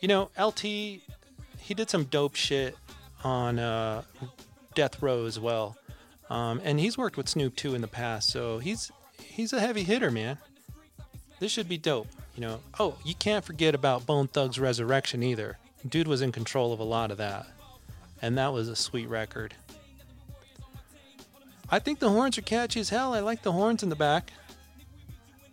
You 0.00 0.06
know, 0.06 0.30
LT, 0.40 0.60
he 0.60 1.74
did 1.74 1.90
some 1.90 2.04
dope 2.04 2.36
shit 2.36 2.76
on 3.24 3.58
uh, 3.58 4.02
Death 4.74 5.02
Row 5.02 5.26
as 5.26 5.40
well, 5.40 5.76
um, 6.30 6.60
and 6.62 6.78
he's 6.78 6.96
worked 6.96 7.16
with 7.16 7.28
Snoop 7.28 7.56
too 7.56 7.74
in 7.74 7.80
the 7.80 7.88
past. 7.88 8.30
So 8.30 8.60
he's 8.60 8.92
he's 9.18 9.52
a 9.52 9.58
heavy 9.58 9.82
hitter, 9.82 10.12
man. 10.12 10.38
This 11.40 11.50
should 11.50 11.68
be 11.68 11.78
dope. 11.78 12.06
You 12.36 12.42
know. 12.42 12.60
Oh, 12.78 12.96
you 13.04 13.16
can't 13.16 13.44
forget 13.44 13.74
about 13.74 14.06
Bone 14.06 14.28
Thugs 14.28 14.60
Resurrection 14.60 15.24
either. 15.24 15.58
Dude 15.88 16.06
was 16.06 16.22
in 16.22 16.30
control 16.30 16.72
of 16.72 16.78
a 16.78 16.84
lot 16.84 17.10
of 17.10 17.18
that, 17.18 17.48
and 18.20 18.38
that 18.38 18.52
was 18.52 18.68
a 18.68 18.76
sweet 18.76 19.08
record. 19.08 19.54
I 21.68 21.80
think 21.80 21.98
the 21.98 22.10
horns 22.10 22.38
are 22.38 22.42
catchy 22.42 22.78
as 22.78 22.90
hell. 22.90 23.12
I 23.12 23.20
like 23.20 23.42
the 23.42 23.52
horns 23.52 23.82
in 23.82 23.88
the 23.88 23.96
back. 23.96 24.32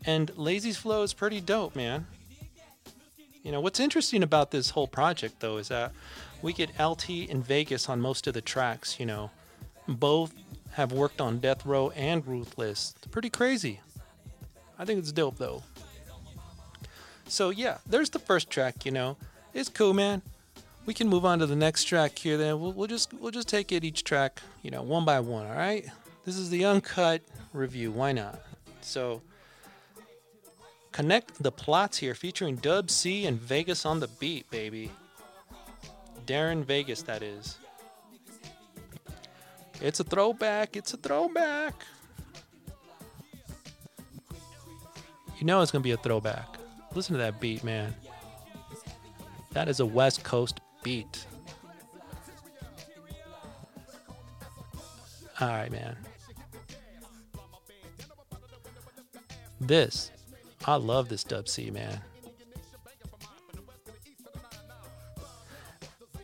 And 0.06 0.32
Layzie's 0.36 0.78
flow 0.78 1.04
is 1.04 1.14
pretty 1.14 1.42
dope, 1.42 1.76
man. 1.76 2.08
You 3.44 3.52
know, 3.52 3.62
what's 3.62 3.80
interesting 3.80 4.24
about 4.24 4.52
this 4.52 4.72
whole 4.72 4.88
project, 4.88 5.40
though, 5.40 5.58
is 5.58 5.70
that 5.70 5.92
we 6.42 6.54
get 6.54 6.80
LT 6.80 7.10
and 7.30 7.46
Vegas 7.46 7.90
on 7.90 8.02
most 8.02 8.28
of 8.28 8.34
the 8.34 8.42
tracks, 8.42 9.00
you 9.00 9.06
know. 9.06 9.32
Both 9.88 10.34
have 10.74 10.92
worked 10.92 11.20
on 11.20 11.40
Death 11.40 11.66
Row 11.66 11.90
and 11.92 12.26
Ruthless. 12.26 12.94
It's 12.98 13.08
pretty 13.08 13.30
crazy. 13.30 13.80
I 14.78 14.86
think 14.86 15.00
it's 15.00 15.12
dope, 15.12 15.38
though. 15.38 15.64
So, 17.28 17.50
yeah, 17.50 17.78
there's 17.86 18.10
the 18.10 18.20
first 18.20 18.50
track, 18.50 18.86
you 18.86 18.92
know. 18.92 19.18
It's 19.54 19.70
cool, 19.70 19.94
man. 19.94 20.22
We 20.86 20.94
can 20.94 21.08
move 21.08 21.26
on 21.26 21.40
to 21.40 21.46
the 21.46 21.56
next 21.56 21.86
track 21.86 22.18
here, 22.18 22.38
then. 22.38 22.60
We'll, 22.60 22.74
we'll 22.74 22.88
just 22.88 23.14
we'll 23.14 23.32
just 23.32 23.48
take 23.48 23.72
it 23.72 23.84
each 23.84 24.04
track, 24.04 24.42
you 24.64 24.72
know, 24.72 24.82
one 24.82 25.06
by 25.06 25.20
one, 25.20 25.46
all 25.46 25.56
right? 25.56 25.86
This 26.26 26.38
is 26.38 26.50
the 26.50 26.66
uncut 26.66 27.22
review. 27.54 27.92
Why 27.92 28.12
not? 28.12 28.40
So, 28.82 29.22
Connect 30.92 31.42
the 31.42 31.52
plots 31.52 31.98
here 31.98 32.14
featuring 32.16 32.56
Dub 32.58 32.90
C 32.90 33.26
and 33.26 33.40
Vegas 33.40 33.86
on 33.86 34.00
the 34.00 34.08
beat, 34.08 34.50
baby. 34.50 34.92
Darren 36.26 36.64
Vegas, 36.64 37.02
that 37.04 37.24
is. 37.24 37.58
It's 39.82 40.00
a 40.00 40.04
throwback. 40.04 40.76
It's 40.76 40.94
a 40.94 40.98
throwback. 40.98 41.74
You 45.38 45.46
know 45.46 45.62
it's 45.62 45.72
to 45.72 45.80
be 45.80 45.92
a 45.92 45.98
throwback. 45.98 46.58
Listen 46.94 47.14
to 47.14 47.20
that 47.20 47.40
beat, 47.40 47.64
man. 47.64 47.96
That 49.52 49.70
is 49.70 49.80
a 49.80 49.86
West 49.86 50.24
Coast 50.24 50.60
beat. 50.84 51.26
All 55.40 55.48
right, 55.48 55.72
man. 55.72 55.96
This 59.62 60.12
I 60.66 60.76
love 60.76 61.10
this 61.10 61.24
Dub 61.24 61.48
C, 61.48 61.72
man. 61.72 62.02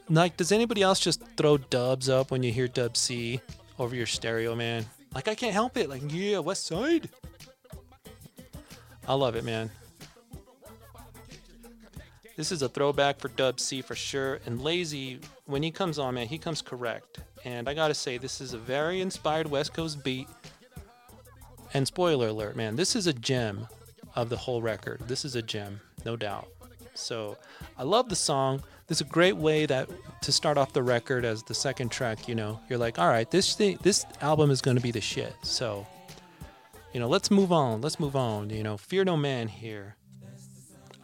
Like, 0.10 0.38
does 0.38 0.52
anybody 0.52 0.84
else 0.84 1.00
just 1.00 1.24
throw 1.36 1.58
dubs 1.58 2.10
up 2.10 2.30
when 2.30 2.44
you 2.44 2.52
hear 2.52 2.68
Dub 2.68 2.96
C 2.96 3.42
over 3.80 3.96
your 3.96 4.06
stereo, 4.06 4.56
man? 4.56 4.86
Like, 5.16 5.28
I 5.28 5.36
can't 5.36 5.54
help 5.54 5.78
it. 5.78 5.90
Like, 5.90 6.02
yeah, 6.10 6.40
West 6.40 6.68
Side. 6.68 7.10
I 9.08 9.14
love 9.14 9.36
it, 9.36 9.44
man. 9.44 9.72
This 12.36 12.52
is 12.52 12.62
a 12.62 12.70
throwback 12.70 13.20
for 13.20 13.30
Dub 13.30 13.60
C 13.60 13.82
for 13.82 13.96
sure. 13.96 14.40
And 14.46 14.60
Layzie, 14.60 15.24
when 15.46 15.64
he 15.64 15.72
comes 15.72 15.98
on, 15.98 16.16
man, 16.16 16.28
he 16.28 16.38
comes 16.38 16.62
correct. 16.62 17.20
And 17.46 17.70
I 17.70 17.74
gotta 17.74 17.94
say, 17.94 18.18
this 18.18 18.42
is 18.42 18.54
a 18.54 18.58
very 18.58 19.02
inspired 19.02 19.50
West 19.50 19.74
Coast 19.74 20.04
beat. 20.04 20.28
And 21.74 21.88
spoiler 21.88 22.28
alert, 22.28 22.56
man, 22.56 22.76
this 22.76 22.96
is 22.96 23.08
a 23.08 23.14
gem 23.14 23.68
of 24.16 24.30
the 24.30 24.38
whole 24.38 24.62
record. 24.62 25.02
This 25.08 25.26
is 25.26 25.36
a 25.36 25.42
gem, 25.42 25.80
no 26.06 26.16
doubt. 26.16 26.48
So 26.94 27.38
I 27.78 27.84
love 27.84 28.10
the 28.10 28.16
song. 28.16 28.64
This 28.88 29.02
is 29.02 29.08
a 29.08 29.10
great 29.10 29.36
way 29.36 29.66
that 29.66 29.90
to 30.22 30.32
start 30.32 30.58
off 30.58 30.74
the 30.74 30.84
record 30.84 31.26
as 31.26 31.44
the 31.44 31.54
second 31.54 31.90
track. 31.90 32.28
You 32.28 32.36
know, 32.36 32.60
you're 32.70 32.80
like, 32.80 33.00
all 33.00 33.08
right, 33.10 33.30
this 33.30 33.56
thing, 33.56 33.78
this 33.82 34.06
album 34.22 34.52
is 34.52 34.62
going 34.62 34.78
to 34.78 34.84
be 34.84 34.92
the 34.92 35.02
shit. 35.02 35.34
So, 35.42 35.86
you 36.94 37.00
know, 37.00 37.08
let's 37.08 37.30
move 37.30 37.52
on. 37.52 37.82
Let's 37.82 38.00
move 38.00 38.16
on. 38.16 38.50
You 38.50 38.64
know, 38.64 38.78
Fear 38.78 39.06
No 39.06 39.18
Man 39.18 39.48
here. 39.48 39.96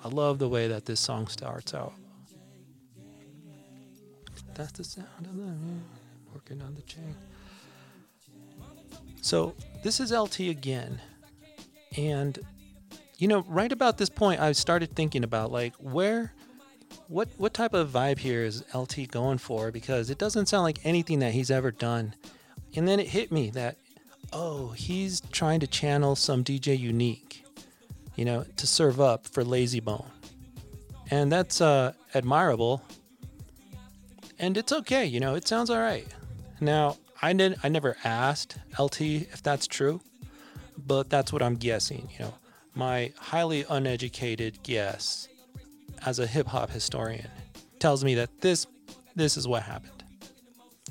I 0.03 0.07
love 0.07 0.39
the 0.39 0.49
way 0.49 0.67
that 0.67 0.85
this 0.85 0.99
song 0.99 1.27
starts 1.27 1.73
out. 1.73 1.93
That's 4.55 4.71
the 4.71 4.83
sound 4.83 5.25
of 5.25 5.35
the 5.35 5.53
working 6.33 6.61
on 6.61 6.75
the 6.75 6.81
chain. 6.81 7.15
So 9.21 9.53
this 9.83 9.99
is 9.99 10.11
LT 10.11 10.41
again, 10.41 10.99
and 11.95 12.39
you 13.21 13.27
know, 13.27 13.45
right 13.47 13.71
about 13.71 13.99
this 13.99 14.09
point, 14.09 14.41
I 14.41 14.51
started 14.53 14.95
thinking 14.95 15.23
about 15.23 15.51
like 15.51 15.75
where, 15.75 16.33
what 17.07 17.29
what 17.37 17.53
type 17.53 17.75
of 17.75 17.91
vibe 17.91 18.17
here 18.17 18.43
is 18.43 18.63
LT 18.73 19.11
going 19.11 19.37
for? 19.37 19.71
Because 19.71 20.09
it 20.09 20.17
doesn't 20.17 20.47
sound 20.47 20.63
like 20.63 20.79
anything 20.83 21.19
that 21.19 21.31
he's 21.31 21.51
ever 21.51 21.69
done. 21.69 22.15
And 22.75 22.87
then 22.87 22.99
it 22.99 23.09
hit 23.09 23.31
me 23.31 23.51
that, 23.51 23.77
oh, 24.33 24.69
he's 24.69 25.21
trying 25.31 25.59
to 25.59 25.67
channel 25.67 26.15
some 26.15 26.43
DJ 26.43 26.79
U-Neek, 26.79 27.45
you 28.15 28.25
know, 28.25 28.43
to 28.57 28.65
serve 28.65 28.99
up 28.99 29.27
for 29.27 29.43
Layzie 29.43 29.83
Bone, 29.83 30.09
and 31.11 31.31
that's 31.31 31.61
uh, 31.61 31.93
admirable. 32.15 32.81
And 34.39 34.57
it's 34.57 34.73
okay, 34.73 35.05
you 35.05 35.19
know, 35.19 35.35
it 35.35 35.47
sounds 35.47 35.69
all 35.69 35.77
right. 35.77 36.07
Now, 36.59 36.97
I 37.21 37.33
didn't, 37.33 37.59
I 37.63 37.69
never 37.69 37.97
asked 38.03 38.57
LT 38.79 39.01
if 39.01 39.43
that's 39.43 39.67
true, 39.67 40.01
but 40.75 41.11
that's 41.11 41.31
what 41.31 41.43
I'm 41.43 41.55
guessing. 41.55 42.09
You 42.13 42.25
know, 42.25 42.33
my 42.73 43.11
highly 43.17 43.65
uneducated 43.69 44.61
guess 44.63 45.27
as 46.05 46.19
a 46.19 46.27
hip 46.27 46.47
hop 46.47 46.69
historian 46.69 47.27
tells 47.79 48.03
me 48.03 48.15
that 48.15 48.41
this 48.41 48.67
this 49.15 49.35
is 49.35 49.47
what 49.47 49.63
happened. 49.63 50.03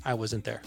I 0.04 0.14
wasn't 0.14 0.44
there. 0.44 0.62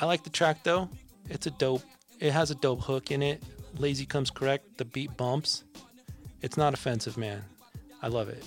I 0.00 0.06
like 0.06 0.24
the 0.24 0.30
track 0.30 0.62
though. 0.62 0.88
It's 1.30 1.46
a 1.46 1.50
dope. 1.50 1.82
It 2.20 2.32
has 2.32 2.50
a 2.50 2.54
dope 2.54 2.82
hook 2.82 3.10
in 3.10 3.22
it. 3.22 3.42
Layzie 3.76 4.08
comes 4.08 4.30
correct. 4.30 4.76
The 4.76 4.84
beat 4.84 5.16
bumps. 5.16 5.64
It's 6.42 6.56
not 6.56 6.74
offensive, 6.74 7.16
man. 7.16 7.42
I 8.02 8.08
love 8.08 8.28
it. 8.28 8.44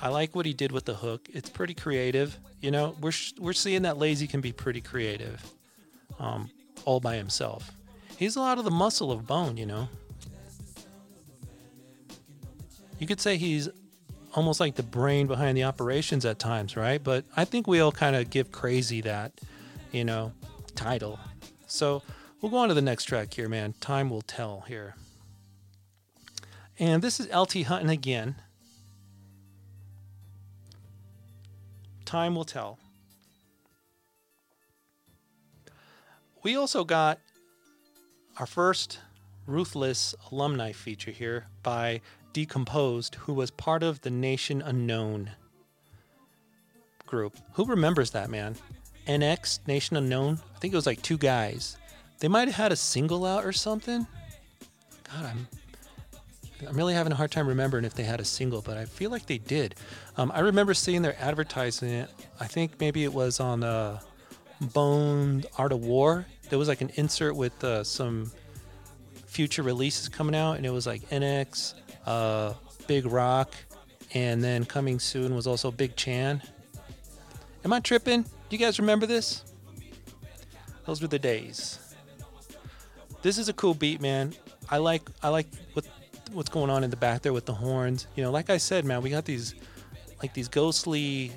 I 0.00 0.08
like 0.08 0.34
what 0.34 0.46
he 0.46 0.54
did 0.54 0.72
with 0.72 0.84
the 0.84 0.94
hook. 0.94 1.28
It's 1.32 1.50
pretty 1.50 1.74
creative. 1.74 2.38
You 2.60 2.70
know, 2.70 2.96
we're 3.00 3.12
we're 3.38 3.52
seeing 3.52 3.82
that 3.82 3.96
Layzie 3.96 4.28
can 4.28 4.40
be 4.40 4.52
pretty 4.52 4.80
creative, 4.80 5.44
um, 6.18 6.50
all 6.84 7.00
by 7.00 7.16
himself 7.16 7.72
He's 8.18 8.34
a 8.34 8.40
lot 8.40 8.58
of 8.58 8.64
the 8.64 8.72
muscle 8.72 9.12
of 9.12 9.28
bone, 9.28 9.56
you 9.56 9.64
know. 9.64 9.88
You 12.98 13.06
could 13.06 13.20
say 13.20 13.36
he's 13.36 13.68
almost 14.34 14.58
like 14.58 14.74
the 14.74 14.82
brain 14.82 15.28
behind 15.28 15.56
the 15.56 15.62
operations 15.62 16.24
at 16.24 16.40
times, 16.40 16.76
right? 16.76 17.02
But 17.02 17.24
I 17.36 17.44
think 17.44 17.68
we 17.68 17.78
all 17.78 17.92
kind 17.92 18.16
of 18.16 18.28
give 18.28 18.50
Krayzie 18.50 19.04
that, 19.04 19.40
you 19.92 20.04
know, 20.04 20.32
title. 20.74 21.20
So 21.68 22.02
we'll 22.40 22.50
go 22.50 22.56
on 22.56 22.66
to 22.68 22.74
the 22.74 22.82
next 22.82 23.04
track 23.04 23.32
here, 23.32 23.48
man. 23.48 23.74
Time 23.80 24.10
will 24.10 24.22
tell 24.22 24.64
here. 24.66 24.96
And 26.76 27.02
this 27.02 27.20
is 27.20 27.32
LT 27.32 27.62
Hutton 27.62 27.88
again. 27.88 28.34
Time 32.04 32.34
will 32.34 32.44
tell. 32.44 32.80
We 36.42 36.56
also 36.56 36.82
got 36.82 37.20
our 38.38 38.46
first 38.46 39.00
Ruthless 39.46 40.14
alumni 40.30 40.72
feature 40.72 41.10
here 41.10 41.46
by 41.62 42.02
Decomposed, 42.32 43.14
who 43.14 43.32
was 43.32 43.50
part 43.50 43.82
of 43.82 44.02
the 44.02 44.10
Nation 44.10 44.60
Unknown 44.60 45.30
group. 47.06 47.34
Who 47.54 47.64
remembers 47.64 48.10
that, 48.10 48.28
man? 48.28 48.56
NX, 49.06 49.66
Nation 49.66 49.96
Unknown? 49.96 50.40
I 50.54 50.58
think 50.58 50.74
it 50.74 50.76
was 50.76 50.86
like 50.86 51.00
two 51.00 51.16
guys. 51.16 51.78
They 52.20 52.28
might 52.28 52.48
have 52.48 52.56
had 52.56 52.72
a 52.72 52.76
single 52.76 53.24
out 53.24 53.44
or 53.44 53.52
something. 53.52 54.06
God, 55.04 55.24
I'm 55.24 55.48
I'm 56.68 56.76
really 56.76 56.94
having 56.94 57.12
a 57.12 57.16
hard 57.16 57.30
time 57.30 57.46
remembering 57.46 57.84
if 57.84 57.94
they 57.94 58.02
had 58.02 58.20
a 58.20 58.24
single, 58.24 58.60
but 58.60 58.76
I 58.76 58.84
feel 58.84 59.10
like 59.10 59.26
they 59.26 59.38
did. 59.38 59.76
Um, 60.16 60.32
I 60.34 60.40
remember 60.40 60.74
seeing 60.74 61.02
their 61.02 61.16
advertisement. 61.20 62.10
I 62.40 62.48
think 62.48 62.80
maybe 62.80 63.04
it 63.04 63.14
was 63.14 63.38
on 63.38 63.62
uh, 63.62 64.00
Bone 64.60 65.44
Art 65.56 65.70
of 65.70 65.84
War. 65.84 66.26
There 66.48 66.58
was 66.58 66.68
like 66.68 66.80
an 66.80 66.90
insert 66.94 67.36
with 67.36 67.62
uh, 67.62 67.84
some 67.84 68.30
future 69.26 69.62
releases 69.62 70.08
coming 70.08 70.34
out, 70.34 70.56
and 70.56 70.66
it 70.66 70.70
was 70.70 70.86
like 70.86 71.08
NX, 71.10 71.74
uh, 72.06 72.54
Big 72.86 73.06
Rock, 73.06 73.54
and 74.14 74.42
then 74.42 74.64
coming 74.64 74.98
soon 74.98 75.34
was 75.34 75.46
also 75.46 75.70
Big 75.70 75.94
Chan. 75.96 76.42
Am 77.64 77.72
I 77.72 77.80
tripping? 77.80 78.22
Do 78.22 78.28
you 78.50 78.58
guys 78.58 78.78
remember 78.78 79.06
this? 79.06 79.44
Those 80.86 81.02
were 81.02 81.08
the 81.08 81.18
days. 81.18 81.78
This 83.20 83.36
is 83.36 83.48
a 83.48 83.52
cool 83.52 83.74
beat, 83.74 84.00
man. 84.00 84.32
I 84.70 84.78
like 84.78 85.02
I 85.22 85.28
like 85.28 85.46
what 85.74 85.86
what's 86.32 86.48
going 86.48 86.70
on 86.70 86.84
in 86.84 86.90
the 86.90 86.96
back 86.96 87.22
there 87.22 87.32
with 87.32 87.46
the 87.46 87.54
horns. 87.54 88.06
You 88.16 88.22
know, 88.22 88.30
like 88.30 88.48
I 88.48 88.56
said, 88.56 88.84
man, 88.84 89.02
we 89.02 89.10
got 89.10 89.24
these 89.24 89.54
like 90.22 90.32
these 90.34 90.48
ghostly 90.48 91.32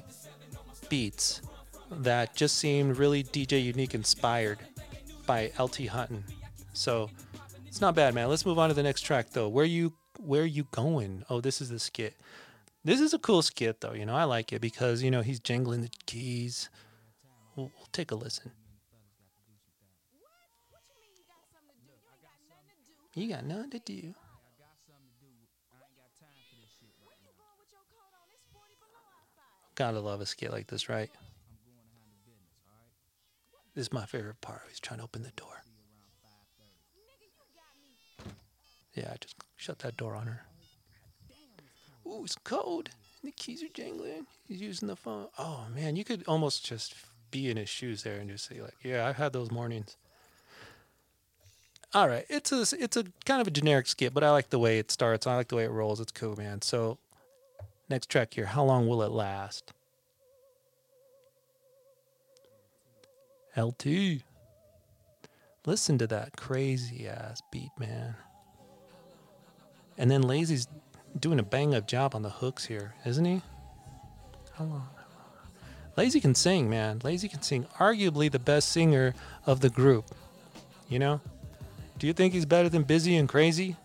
beats 0.90 1.42
that 1.92 2.36
just 2.36 2.58
seemed 2.58 2.98
really 2.98 3.24
DJ 3.24 3.64
U-Neek 3.66 3.94
inspired 3.94 4.60
by 5.32 5.50
LT 5.58 5.88
Hutton. 5.88 6.26
So 6.74 7.10
it's 7.66 7.80
not 7.80 7.96
bad, 7.96 8.14
man. 8.14 8.28
Let's 8.28 8.46
move 8.46 8.60
on 8.60 8.68
to 8.68 8.76
the 8.76 8.84
next 8.84 9.04
track 9.04 9.30
though. 9.30 9.48
Where 9.48 9.64
you 9.64 9.94
where 10.20 10.44
you 10.44 10.66
going? 10.72 11.24
Oh, 11.30 11.40
this 11.40 11.62
is 11.62 11.70
the 11.70 11.80
skit. 11.80 12.16
This 12.84 13.00
is 13.00 13.14
a 13.14 13.20
cool 13.20 13.42
skit 13.42 13.80
though, 13.80 13.94
you 13.94 14.06
know. 14.06 14.14
I 14.14 14.26
like 14.26 14.52
it 14.52 14.60
because, 14.60 15.02
you 15.02 15.10
know, 15.10 15.22
he's 15.22 15.40
jingling 15.40 15.84
the 15.84 15.92
keys. 16.06 16.70
We'll, 17.56 17.72
we'll 17.78 17.88
take 17.94 18.12
a 18.12 18.16
listen. 18.16 18.52
You 23.16 23.30
got 23.30 23.46
nothing 23.46 23.72
to 23.72 23.80
do. 23.80 24.14
Gotta 29.76 30.02
love 30.02 30.20
a 30.20 30.26
skit 30.26 30.52
like 30.52 30.68
this, 30.68 30.90
right? 30.90 31.10
This 33.76 33.88
is 33.88 33.94
my 33.94 34.06
favorite 34.06 34.42
part. 34.42 34.62
He's 34.68 34.80
trying 34.80 35.00
to 35.00 35.04
open 35.04 35.24
the 35.24 35.32
door. 35.32 35.64
Yeah, 38.94 39.10
I 39.14 39.16
just 39.22 39.36
shut 39.56 39.80
that 39.80 39.96
door 39.96 40.16
on 40.16 40.28
her. 40.28 40.42
Ooh, 42.06 42.24
it's 42.26 42.36
cold. 42.44 42.90
The 43.24 43.32
keys 43.32 43.64
are 43.64 43.70
jingling. 43.74 44.26
He's 44.48 44.60
using 44.62 44.88
the 44.88 44.96
phone. 44.96 45.28
Oh 45.38 45.66
man, 45.74 45.96
you 45.96 46.04
could 46.04 46.24
almost 46.28 46.66
just 46.66 46.96
be 47.30 47.50
in 47.50 47.56
his 47.56 47.70
shoes 47.70 48.04
there 48.04 48.20
and 48.20 48.30
just 48.30 48.50
say 48.50 48.62
like, 48.62 48.76
"Yeah, 48.84 49.08
I've 49.08 49.16
had 49.16 49.32
those 49.32 49.52
mornings." 49.52 49.96
All 51.94 52.08
right, 52.10 52.26
it's 52.30 52.52
a 52.52 52.62
it's 52.78 52.98
a 52.98 53.06
kind 53.26 53.42
of 53.42 53.48
a 53.48 53.52
generic 53.52 53.88
skit, 53.88 54.14
but 54.14 54.24
I 54.24 54.32
like 54.32 54.50
the 54.50 54.60
way 54.60 54.80
it 54.80 54.92
starts. 54.92 55.28
I 55.28 55.36
like 55.36 55.50
the 55.50 55.56
way 55.56 55.66
it 55.66 55.72
rolls. 55.72 56.00
It's 56.00 56.12
cool, 56.12 56.36
man. 56.36 56.62
So, 56.62 56.98
next 57.90 58.10
track 58.10 58.34
here. 58.34 58.48
How 58.48 58.64
long 58.64 58.88
will 58.88 59.04
it 59.04 59.12
last? 59.12 59.72
LT. 63.58 64.24
Listen 65.66 65.98
to 65.98 66.08
that 66.08 66.36
crazy 66.38 67.08
ass 67.08 67.42
beat, 67.52 67.72
man. 67.78 68.16
And 69.98 70.10
then 70.10 70.24
Layzie's 70.24 70.68
doing 71.20 71.40
a 71.40 71.44
bang 71.44 71.76
up 71.76 71.88
job 71.88 72.16
on 72.16 72.22
the 72.22 72.30
hooks 72.30 72.66
here, 72.66 72.96
isn't 73.06 73.26
he? 73.26 73.42
How 74.54 74.66
long? 74.66 74.90
Layzie 75.98 76.22
can 76.22 76.34
sing, 76.36 76.70
man. 76.70 77.00
Layzie 77.00 77.30
can 77.30 77.42
sing. 77.42 77.66
Arguably 77.78 78.32
the 78.32 78.40
best 78.40 78.70
singer 78.70 79.14
of 79.46 79.60
the 79.60 79.70
group. 79.70 80.06
You 80.88 81.00
know? 81.00 81.22
Do 82.00 82.08
you 82.08 82.14
think 82.14 82.34
he's 82.34 82.46
better 82.46 82.70
than 82.70 82.84
Bizzy 82.84 83.20
and 83.20 83.30
Krayzie? 83.30 83.76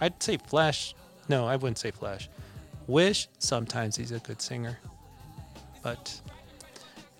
I'd 0.00 0.20
say 0.22 0.38
Flash. 0.38 0.94
No, 1.28 1.46
I 1.46 1.56
wouldn't 1.56 1.78
say 1.78 1.90
Flash. 1.90 2.28
Wish, 2.86 3.28
sometimes 3.38 3.96
he's 3.96 4.12
a 4.12 4.18
good 4.18 4.42
singer. 4.42 4.78
But 5.82 6.20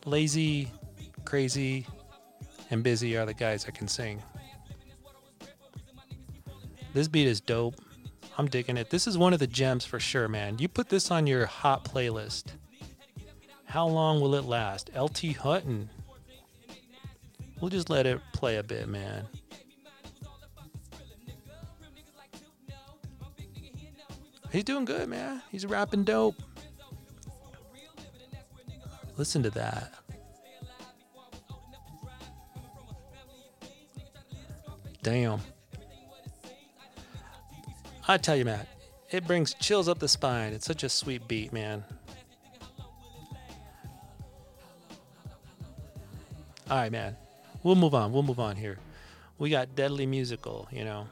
Layzie, 0.04 0.68
Krayzie, 1.24 1.86
and 2.70 2.84
Bizzy 2.84 3.20
are 3.20 3.26
the 3.26 3.34
guys 3.34 3.64
that 3.64 3.74
can 3.74 3.88
sing. 3.88 4.22
This 6.92 7.08
beat 7.08 7.26
is 7.26 7.40
dope. 7.40 7.80
I'm 8.36 8.46
digging 8.46 8.76
it. 8.76 8.90
This 8.90 9.06
is 9.06 9.16
one 9.16 9.32
of 9.32 9.38
the 9.38 9.46
gems 9.46 9.84
for 9.84 10.00
sure, 10.00 10.28
man. 10.28 10.58
You 10.58 10.68
put 10.68 10.88
this 10.88 11.10
on 11.10 11.26
your 11.26 11.46
hot 11.46 11.84
playlist. 11.84 12.46
How 13.64 13.86
long 13.86 14.20
will 14.20 14.34
it 14.34 14.44
last? 14.44 14.90
LT 14.96 15.36
Hutton. 15.36 15.90
We'll 17.60 17.70
just 17.70 17.90
let 17.90 18.06
it 18.06 18.20
play 18.32 18.56
a 18.56 18.62
bit, 18.62 18.88
man. 18.88 19.26
He's 24.52 24.64
doing 24.64 24.84
good, 24.84 25.08
man. 25.08 25.42
He's 25.50 25.66
rapping 25.66 26.04
dope. 26.04 26.36
Listen 29.16 29.42
to 29.42 29.50
that. 29.50 29.94
Damn. 35.04 35.38
I 38.08 38.16
tell 38.16 38.36
you, 38.36 38.46
Matt, 38.46 38.66
it 39.10 39.26
brings 39.26 39.52
chills 39.52 39.86
up 39.86 39.98
the 39.98 40.08
spine. 40.08 40.54
It's 40.54 40.64
such 40.64 40.82
a 40.82 40.88
sweet 40.88 41.28
beat, 41.28 41.52
man. 41.52 41.84
All 46.70 46.78
right, 46.78 46.90
man. 46.90 47.16
We'll 47.62 47.74
move 47.74 47.94
on. 47.94 48.14
We'll 48.14 48.22
move 48.22 48.40
on 48.40 48.56
here. 48.56 48.78
We 49.38 49.50
got 49.50 49.76
Deadly 49.76 50.06
Musical, 50.06 50.68
you 50.72 50.84
know. 50.84 51.06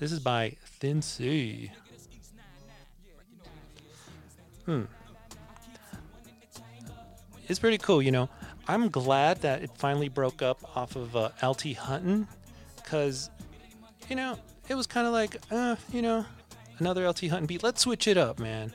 This 0.00 0.10
is 0.10 0.18
by 0.18 0.56
Thin 0.80 1.02
C. 1.02 1.70
Hmm. 4.64 4.82
It's 7.46 7.60
pretty 7.60 7.78
cool, 7.78 8.02
you 8.02 8.10
know. 8.10 8.28
I'm 8.68 8.88
glad 8.88 9.42
that 9.42 9.62
it 9.62 9.70
finally 9.76 10.08
broke 10.08 10.42
up 10.42 10.76
off 10.76 10.96
of 10.96 11.14
uh, 11.14 11.30
LT 11.42 11.74
Hutton 11.74 12.26
because, 12.76 13.30
you 14.08 14.16
know, 14.16 14.38
it 14.68 14.74
was 14.74 14.86
kind 14.86 15.06
of 15.06 15.12
like, 15.12 15.36
uh, 15.50 15.76
you 15.92 16.02
know, 16.02 16.24
another 16.78 17.08
LT 17.08 17.26
Hutton 17.26 17.46
beat. 17.46 17.62
Let's 17.62 17.82
switch 17.82 18.08
it 18.08 18.16
up, 18.16 18.38
man. 18.38 18.72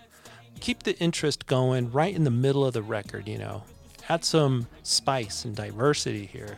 Keep 0.62 0.84
the 0.84 0.98
interest 1.00 1.46
going 1.46 1.92
right 1.92 2.16
in 2.16 2.24
the 2.24 2.32
middle 2.32 2.66
of 2.66 2.74
the 2.74 2.82
record, 2.82 3.28
you 3.28 3.38
know. 3.38 3.64
Add 4.08 4.24
some 4.24 4.68
spice 4.84 5.46
and 5.46 5.56
diversity 5.56 6.26
here. 6.26 6.58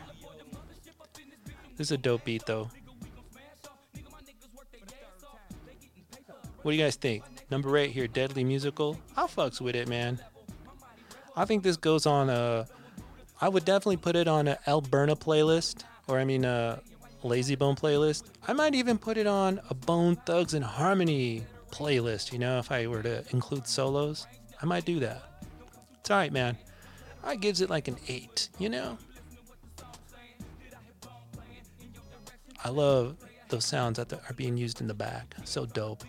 This 1.76 1.88
is 1.88 1.92
a 1.92 1.98
dope 1.98 2.24
beat, 2.24 2.46
though. 2.46 2.70
What 6.62 6.70
do 6.72 6.76
you 6.76 6.82
guys 6.82 6.96
think? 6.96 7.24
Number 7.50 7.76
eight 7.76 7.90
here, 7.90 8.06
Deadly 8.06 8.44
Musical. 8.44 8.98
I 9.16 9.26
fucks 9.26 9.60
with 9.60 9.76
it, 9.76 9.88
man. 9.88 10.18
I 11.36 11.44
think 11.44 11.62
this 11.62 11.76
goes 11.76 12.06
on 12.06 12.30
a. 12.30 12.66
I 13.40 13.48
would 13.48 13.64
definitely 13.64 13.96
put 13.98 14.16
it 14.16 14.28
on 14.28 14.48
an 14.48 14.56
L-Burna 14.66 15.18
playlist, 15.18 15.84
or 16.06 16.18
I 16.18 16.24
mean 16.24 16.44
a 16.44 16.80
Layzie 17.22 17.58
Bone 17.58 17.74
playlist. 17.76 18.24
I 18.46 18.52
might 18.52 18.74
even 18.74 18.98
put 18.98 19.16
it 19.16 19.26
on 19.26 19.60
a 19.70 19.74
Bone 19.74 20.16
Thugs-n-Harmony 20.16 21.44
playlist. 21.70 22.32
You 22.32 22.38
know, 22.38 22.58
if 22.58 22.70
I 22.70 22.86
were 22.86 23.02
to 23.02 23.24
include 23.30 23.66
solos, 23.66 24.26
I 24.62 24.66
might 24.66 24.84
do 24.84 25.00
that. 25.00 25.22
It's 26.00 26.10
alright, 26.10 26.32
man. 26.32 26.56
I 27.22 27.36
gives 27.36 27.60
it 27.60 27.70
like 27.70 27.88
an 27.88 27.96
eight. 28.08 28.50
You 28.58 28.68
know. 28.68 28.98
I 32.62 32.68
love 32.70 33.16
those 33.48 33.64
sounds 33.64 33.98
that 33.98 34.12
are 34.12 34.32
being 34.34 34.56
used 34.56 34.80
in 34.80 34.86
the 34.86 34.94
back. 34.94 35.34
So 35.44 35.66
dope. 35.66 36.04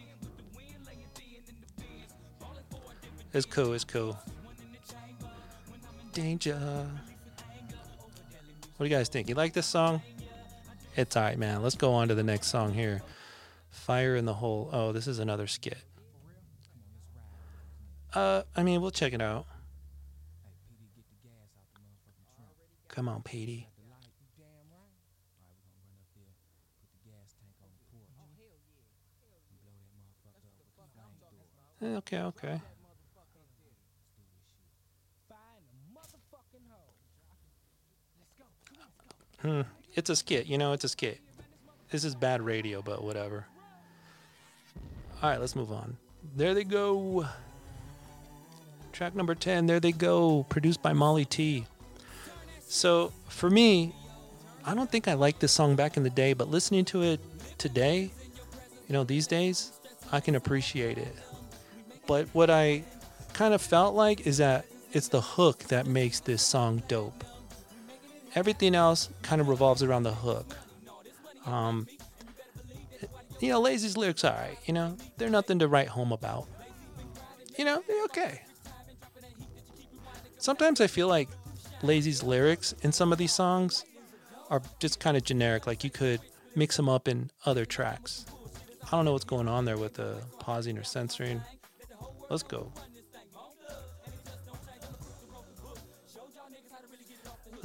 It's 3.33 3.45
cool. 3.45 3.73
It's 3.73 3.83
cool. 3.83 4.17
Danger. 6.13 6.87
What 8.77 8.85
do 8.85 8.89
you 8.89 8.97
guys 8.97 9.07
think? 9.07 9.29
You 9.29 9.35
like 9.35 9.53
this 9.53 9.65
song? 9.65 10.01
It's 10.97 11.15
all 11.15 11.23
right, 11.23 11.37
man. 11.37 11.63
Let's 11.63 11.75
go 11.75 11.93
on 11.93 12.09
to 12.09 12.15
the 12.15 12.23
next 12.23 12.47
song 12.47 12.73
here. 12.73 13.01
Fire 13.69 14.15
in 14.15 14.25
the 14.25 14.33
Hole. 14.33 14.69
Oh, 14.73 14.91
this 14.91 15.07
is 15.07 15.19
another 15.19 15.47
skit. 15.47 15.77
Uh, 18.13 18.43
I 18.55 18.63
mean, 18.63 18.81
we'll 18.81 18.91
check 18.91 19.13
it 19.13 19.21
out. 19.21 19.45
Come 22.89 23.09
on, 23.09 23.21
Petey. 23.23 23.67
Eh, 31.81 31.95
Okay, 31.97 32.19
okay. 32.19 32.61
Hmm. 39.41 39.61
It's 39.93 40.09
a 40.09 40.15
skit, 40.15 40.47
you 40.47 40.57
know, 40.57 40.73
it's 40.73 40.83
a 40.83 40.89
skit. 40.89 41.19
This 41.91 42.03
is 42.03 42.15
bad 42.15 42.41
radio, 42.41 42.81
but 42.81 43.03
whatever. 43.03 43.45
All 45.21 45.29
right, 45.29 45.39
let's 45.39 45.55
move 45.55 45.71
on. 45.71 45.97
There 46.35 46.53
they 46.53 46.63
go. 46.63 47.25
Track 48.91 49.15
number 49.15 49.35
10, 49.35 49.65
There 49.65 49.79
They 49.79 49.91
Go, 49.91 50.45
produced 50.49 50.81
by 50.81 50.93
Molly 50.93 51.25
T. 51.25 51.65
So, 52.67 53.11
for 53.27 53.49
me, 53.49 53.93
I 54.65 54.73
don't 54.73 54.89
think 54.89 55.07
I 55.07 55.13
liked 55.13 55.41
this 55.41 55.51
song 55.51 55.75
back 55.75 55.97
in 55.97 56.03
the 56.03 56.09
day, 56.09 56.33
but 56.33 56.49
listening 56.49 56.85
to 56.85 57.03
it 57.03 57.19
today, 57.57 58.09
you 58.87 58.93
know, 58.93 59.03
these 59.03 59.27
days, 59.27 59.73
I 60.11 60.19
can 60.19 60.35
appreciate 60.35 60.97
it. 60.97 61.15
But 62.07 62.27
what 62.33 62.49
I 62.49 62.83
kind 63.33 63.53
of 63.53 63.61
felt 63.61 63.95
like 63.95 64.25
is 64.25 64.37
that 64.37 64.65
it's 64.93 65.09
the 65.09 65.21
hook 65.21 65.59
that 65.65 65.87
makes 65.87 66.21
this 66.21 66.41
song 66.41 66.81
dope. 66.87 67.23
Everything 68.35 68.75
else 68.75 69.09
kind 69.21 69.41
of 69.41 69.47
revolves 69.47 69.81
around 69.81 70.03
the 70.03 70.13
hook. 70.13 70.55
Um, 71.45 71.87
you 73.39 73.49
know, 73.49 73.61
Layzie's 73.61 73.97
lyrics 73.97 74.23
are 74.23 74.33
alright, 74.33 74.57
you 74.65 74.73
know, 74.73 74.97
they're 75.17 75.29
nothing 75.29 75.59
to 75.59 75.67
write 75.67 75.87
home 75.87 76.11
about. 76.11 76.47
You 77.57 77.65
know, 77.65 77.83
they're 77.87 78.03
okay. 78.05 78.41
Sometimes 80.37 80.81
I 80.81 80.87
feel 80.87 81.07
like 81.07 81.29
Layzie's 81.81 82.23
lyrics 82.23 82.73
in 82.81 82.91
some 82.91 83.11
of 83.11 83.17
these 83.17 83.33
songs 83.33 83.85
are 84.49 84.61
just 84.79 84.99
kind 84.99 85.17
of 85.17 85.23
generic, 85.23 85.65
like 85.67 85.83
you 85.83 85.89
could 85.89 86.19
mix 86.55 86.77
them 86.77 86.89
up 86.89 87.07
in 87.07 87.31
other 87.45 87.65
tracks. 87.65 88.25
I 88.83 88.91
don't 88.91 89.05
know 89.05 89.13
what's 89.13 89.25
going 89.25 89.47
on 89.47 89.65
there 89.65 89.77
with 89.77 89.95
the 89.95 90.21
pausing 90.39 90.77
or 90.77 90.83
censoring. 90.83 91.41
Let's 92.29 92.43
go. 92.43 92.71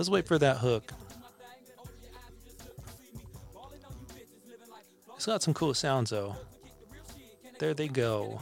Let's 0.00 0.08
wait 0.08 0.26
for 0.26 0.38
that 0.38 0.56
hook. 0.56 0.94
It's 5.14 5.26
got 5.26 5.42
some 5.42 5.52
cool 5.52 5.74
sounds 5.74 6.08
though. 6.08 6.36
There 7.58 7.74
they 7.74 7.86
go. 7.86 8.40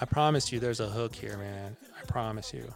I 0.00 0.04
promise 0.04 0.52
you 0.52 0.60
there's 0.60 0.78
a 0.78 0.86
hook 0.86 1.16
here, 1.16 1.36
man. 1.36 1.76
I 2.00 2.04
promise 2.04 2.54
you. 2.54 2.72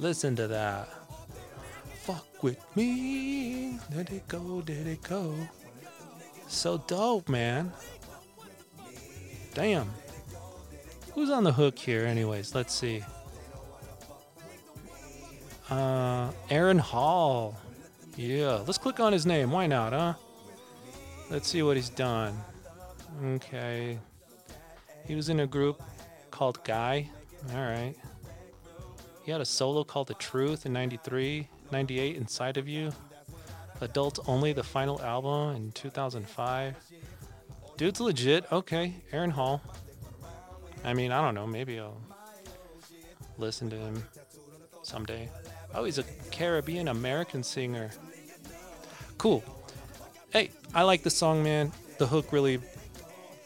Listen 0.00 0.34
to 0.34 0.48
that. 0.48 0.88
Fuck 2.00 2.42
with 2.42 2.58
me. 2.76 3.78
There 3.88 4.02
they 4.02 4.20
go, 4.26 4.62
there 4.62 4.82
they 4.82 4.96
go. 4.96 5.36
So 6.48 6.78
dope, 6.86 7.28
man. 7.28 7.72
Damn. 9.54 9.90
Who's 11.14 11.30
on 11.30 11.44
the 11.44 11.52
hook 11.52 11.78
here, 11.78 12.06
anyways? 12.06 12.54
Let's 12.54 12.74
see. 12.74 13.04
Uh, 15.70 16.30
Aaron 16.50 16.78
Hall. 16.78 17.56
Yeah, 18.16 18.62
let's 18.66 18.78
click 18.78 18.98
on 18.98 19.12
his 19.12 19.26
name. 19.26 19.50
Why 19.50 19.66
not, 19.66 19.92
huh? 19.92 20.14
Let's 21.30 21.48
see 21.48 21.62
what 21.62 21.76
he's 21.76 21.90
done. 21.90 22.36
Okay. 23.22 23.98
He 25.06 25.14
was 25.14 25.28
in 25.28 25.40
a 25.40 25.46
group 25.46 25.82
called 26.30 26.62
Guy. 26.64 27.10
All 27.52 27.60
right. 27.60 27.94
He 29.22 29.30
had 29.30 29.40
a 29.40 29.44
solo 29.44 29.84
called 29.84 30.08
The 30.08 30.14
Truth 30.14 30.66
in 30.66 30.72
93, 30.72 31.48
98, 31.70 32.16
Inside 32.16 32.56
of 32.56 32.66
You. 32.66 32.92
Adults 33.80 34.20
Only, 34.26 34.52
the 34.52 34.62
final 34.62 35.00
album 35.02 35.56
in 35.56 35.72
2005. 35.72 36.74
Dude's 37.76 38.00
legit. 38.00 38.50
Okay, 38.50 38.94
Aaron 39.12 39.30
Hall. 39.30 39.62
I 40.84 40.94
mean, 40.94 41.12
I 41.12 41.20
don't 41.20 41.34
know. 41.34 41.46
Maybe 41.46 41.78
I'll 41.78 42.00
listen 43.36 43.70
to 43.70 43.76
him 43.76 44.02
someday. 44.82 45.28
Oh, 45.74 45.84
he's 45.84 45.98
a 45.98 46.04
Caribbean 46.30 46.88
American 46.88 47.42
singer. 47.42 47.90
Cool. 49.16 49.44
Hey, 50.30 50.50
I 50.74 50.82
like 50.82 51.02
the 51.02 51.10
song, 51.10 51.42
man. 51.42 51.72
The 51.98 52.06
hook 52.06 52.32
really, 52.32 52.60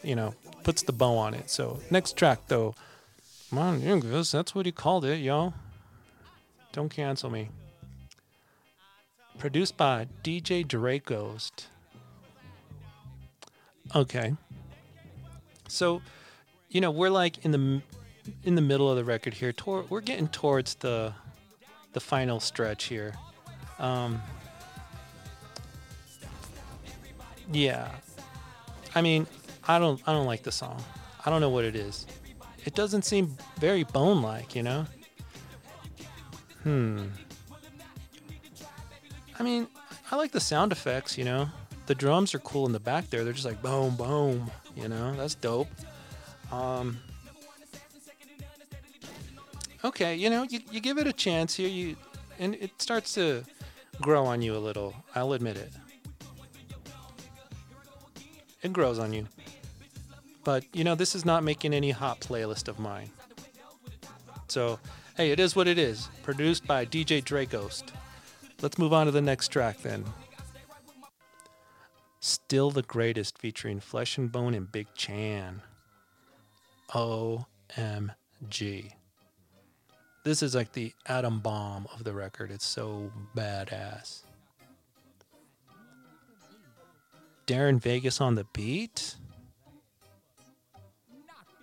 you 0.03 0.15
know, 0.15 0.33
puts 0.63 0.83
the 0.83 0.93
bow 0.93 1.17
on 1.17 1.33
it. 1.33 1.49
So, 1.49 1.79
next 1.89 2.17
track, 2.17 2.39
though. 2.47 2.75
Monungus, 3.51 4.31
that's 4.31 4.55
what 4.55 4.65
he 4.65 4.71
called 4.71 5.05
it, 5.05 5.17
yo. 5.17 5.53
Don't 6.71 6.89
cancel 6.89 7.29
me. 7.29 7.49
Produced 9.37 9.75
by 9.77 10.07
DJ 10.23 10.67
Drake 10.67 11.05
Ghost. 11.05 11.67
Okay. 13.95 14.35
So, 15.67 16.01
you 16.69 16.81
know, 16.81 16.91
we're 16.91 17.09
like 17.09 17.43
in 17.43 17.51
the 17.51 17.81
in 18.43 18.55
the 18.55 18.61
middle 18.61 18.89
of 18.89 18.95
the 18.95 19.03
record 19.03 19.33
here. 19.33 19.51
Tor- 19.51 19.85
we're 19.89 20.01
getting 20.01 20.27
towards 20.27 20.75
the 20.75 21.13
the 21.93 21.99
final 21.99 22.39
stretch 22.39 22.85
here. 22.85 23.13
Um, 23.79 24.21
yeah. 27.51 27.89
I 28.95 29.01
mean, 29.01 29.27
I 29.67 29.79
don't 29.79 30.01
I 30.07 30.13
don't 30.13 30.25
like 30.25 30.43
the 30.43 30.51
song. 30.51 30.81
I 31.25 31.29
don't 31.29 31.41
know 31.41 31.49
what 31.49 31.65
it 31.65 31.75
is. 31.75 32.05
It 32.65 32.75
doesn't 32.75 33.03
seem 33.03 33.35
very 33.59 33.83
bone-like, 33.83 34.55
you 34.55 34.63
know? 34.63 34.85
Hmm. 36.63 37.07
I 39.43 39.45
mean, 39.45 39.67
I 40.09 40.15
like 40.15 40.31
the 40.31 40.39
sound 40.39 40.71
effects, 40.71 41.17
you 41.17 41.25
know. 41.25 41.49
The 41.87 41.95
drums 41.95 42.33
are 42.33 42.39
cool 42.39 42.65
in 42.65 42.71
the 42.71 42.79
back 42.79 43.09
there. 43.09 43.25
They're 43.25 43.33
just 43.33 43.45
like 43.45 43.61
boom, 43.61 43.97
boom, 43.97 44.49
you 44.73 44.87
know. 44.87 45.13
That's 45.15 45.35
dope. 45.35 45.67
Um, 46.49 46.97
okay, 49.83 50.15
you 50.15 50.29
know, 50.29 50.43
you, 50.43 50.61
you 50.71 50.79
give 50.79 50.97
it 50.97 51.07
a 51.07 51.11
chance 51.11 51.55
here, 51.55 51.67
you, 51.67 51.97
and 52.39 52.55
it 52.55 52.81
starts 52.81 53.15
to 53.15 53.43
grow 54.01 54.25
on 54.25 54.41
you 54.41 54.55
a 54.55 54.59
little. 54.59 54.95
I'll 55.13 55.33
admit 55.33 55.57
it. 55.57 55.73
It 58.61 58.71
grows 58.71 58.97
on 58.97 59.11
you. 59.11 59.27
But 60.45 60.63
you 60.71 60.85
know, 60.85 60.95
this 60.95 61.15
is 61.15 61.25
not 61.25 61.43
making 61.43 61.73
any 61.73 61.91
hot 61.91 62.21
playlist 62.21 62.69
of 62.69 62.79
mine. 62.79 63.09
So, 64.47 64.79
hey, 65.17 65.31
it 65.31 65.39
is 65.41 65.53
what 65.53 65.67
it 65.67 65.77
is. 65.77 66.07
Produced 66.21 66.65
by 66.65 66.85
DJ 66.85 67.21
Draghost. 67.21 67.91
Let's 68.63 68.77
move 68.77 68.93
on 68.93 69.07
to 69.07 69.11
the 69.11 69.19
next 69.21 69.49
track 69.49 69.81
then. 69.81 70.05
Still 72.21 72.71
the 72.71 72.81
Greatest 72.81 73.37
featuring 73.37 73.81
Flesh 73.81 74.17
and 74.17 74.31
Bone 74.31 74.53
and 74.53 74.71
Big 74.71 74.87
Chan. 74.95 75.61
OMG. 76.91 77.43
This 80.23 80.41
is 80.41 80.55
like 80.55 80.71
the 80.71 80.93
atom 81.05 81.41
bomb 81.41 81.89
of 81.93 82.05
the 82.05 82.13
record. 82.13 82.51
It's 82.51 82.65
so 82.65 83.11
badass. 83.35 84.21
Darren 87.45 87.81
Vegas 87.81 88.21
on 88.21 88.35
the 88.35 88.45
beat. 88.53 89.17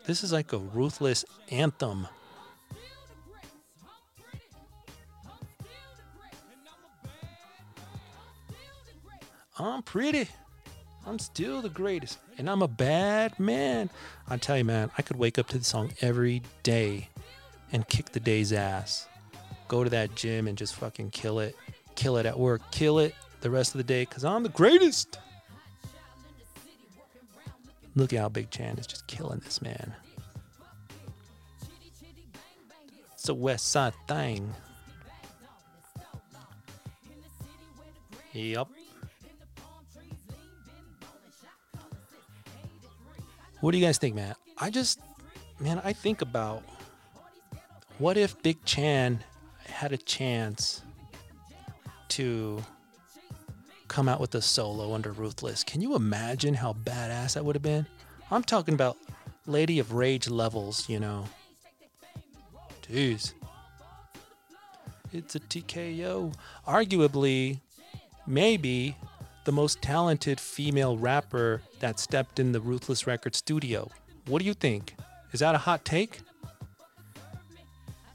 This 0.05 0.23
is 0.23 0.35
like 0.35 0.53
a 0.53 0.59
ruthless 0.59 1.25
anthem. 1.51 2.09
I'm 9.61 9.83
pretty. 9.83 10.29
I'm 11.07 11.19
still 11.19 11.63
the 11.63 11.69
greatest. 11.69 12.19
And 12.39 12.49
I'm 12.49 12.63
a 12.63 12.69
bad 12.69 13.39
man. 13.39 13.91
I 14.29 14.37
tell 14.37 14.57
you, 14.59 14.65
man, 14.65 14.91
I 14.97 15.03
could 15.03 15.19
wake 15.19 15.39
up 15.39 15.49
to 15.49 15.59
the 15.59 15.65
song 15.65 15.93
every 16.01 16.43
day 16.63 17.09
and 17.73 17.87
kick 17.89 18.13
the 18.13 18.21
day's 18.21 18.53
ass. 18.53 19.07
Go 19.69 19.85
to 19.85 19.91
that 19.91 20.15
gym 20.15 20.49
and 20.49 20.57
just 20.59 20.75
fucking 20.77 21.11
kill 21.11 21.39
it. 21.41 21.57
Kill 21.95 22.17
it 22.17 22.27
at 22.27 22.39
work. 22.39 22.63
Kill 22.71 22.99
it 22.99 23.15
the 23.41 23.51
rest 23.51 23.75
of 23.75 23.79
the 23.79 23.85
day 23.85 24.03
because 24.03 24.25
I'm 24.25 24.43
the 24.43 24.49
greatest. 24.49 25.19
Look 27.97 28.13
at 28.13 28.21
how 28.21 28.29
Big 28.29 28.51
Chan 28.51 28.79
is 28.79 28.87
just 28.87 29.07
killing 29.07 29.41
this 29.41 29.61
man. 29.61 29.95
It's 33.15 33.29
a 33.29 33.35
West 33.35 33.71
Side 33.71 33.93
thing. 34.09 34.55
Yep. 38.33 38.69
What 43.61 43.73
do 43.73 43.79
you 43.79 43.85
guys 43.85 43.99
think, 43.99 44.15
man? 44.15 44.35
I 44.59 44.71
just 44.71 45.01
man, 45.59 45.81
I 45.85 45.93
think 45.93 46.23
about 46.23 46.63
what 47.99 48.17
if 48.17 48.43
Big 48.43 48.65
Chan 48.65 49.23
had 49.67 49.93
a 49.93 49.99
chance 49.99 50.83
to 52.09 52.63
come 53.89 54.09
out 54.09 54.21
with 54.21 54.35
a 54.35 54.41
solo 54.41 54.95
under 54.95 55.13
Ruthless. 55.13 55.65
Can 55.65 55.83
you 55.83 55.95
imagine 55.95 56.55
how 56.55 56.73
badass 56.73 57.35
that 57.35 57.45
would 57.45 57.55
have 57.55 57.63
been? 57.63 57.87
I'm 58.31 58.43
talking 58.43 58.75
about 58.75 58.97
Lady 59.47 59.79
of 59.79 59.93
Rage 59.93 60.29
levels, 60.29 60.89
you 60.89 61.01
know. 61.01 61.27
Jeez. 62.83 63.35
It's 65.13 65.35
a 65.35 65.41
TKO. 65.41 66.33
Arguably, 66.67 67.61
maybe 68.27 68.97
the 69.51 69.57
most 69.57 69.83
talented 69.83 70.39
female 70.39 70.97
rapper 70.97 71.61
that 71.81 71.99
stepped 71.99 72.39
in 72.39 72.53
the 72.53 72.61
Ruthless 72.61 73.05
Record 73.09 73.35
studio. 73.35 73.91
What 74.27 74.39
do 74.39 74.45
you 74.45 74.55
think? 74.55 74.95
Is 75.33 75.41
that 75.41 75.57
a 75.57 75.59
hot 75.59 75.85
take? 75.85 76.21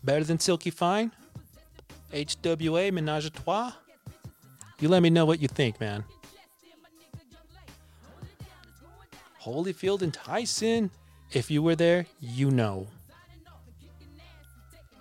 Better 0.01 0.23
than 0.23 0.39
Sylk-E. 0.39 0.69
Fyne? 0.69 1.11
HWA 2.13 2.89
Menage 2.93 3.25
a 3.25 3.29
Trois? 3.31 3.73
You 4.79 4.87
let 4.87 5.03
me 5.03 5.09
know 5.09 5.25
what 5.25 5.41
you 5.41 5.49
think, 5.49 5.77
man. 5.81 6.05
Holyfield 9.43 10.03
and 10.03 10.13
Tyson. 10.13 10.89
If 11.33 11.51
you 11.51 11.61
were 11.61 11.75
there, 11.75 12.05
you 12.21 12.49
know. 12.49 12.87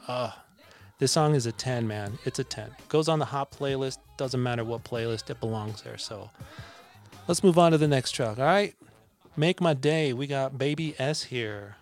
Uh, 0.08 0.32
this 0.98 1.12
song 1.12 1.34
is 1.34 1.46
a 1.46 1.52
10, 1.52 1.86
man. 1.86 2.18
It's 2.24 2.38
a 2.38 2.44
10. 2.44 2.70
Goes 2.88 3.08
on 3.08 3.18
the 3.18 3.24
hot 3.24 3.50
playlist. 3.50 3.98
Doesn't 4.16 4.42
matter 4.42 4.64
what 4.64 4.84
playlist, 4.84 5.28
it 5.30 5.40
belongs 5.40 5.82
there. 5.82 5.98
So 5.98 6.30
let's 7.26 7.42
move 7.42 7.58
on 7.58 7.72
to 7.72 7.78
the 7.78 7.88
next 7.88 8.12
track, 8.12 8.38
all 8.38 8.44
right? 8.44 8.74
Make 9.36 9.60
My 9.60 9.74
Day. 9.74 10.12
We 10.12 10.26
got 10.26 10.56
Baby 10.56 10.94
S 10.98 11.24
here. 11.24 11.76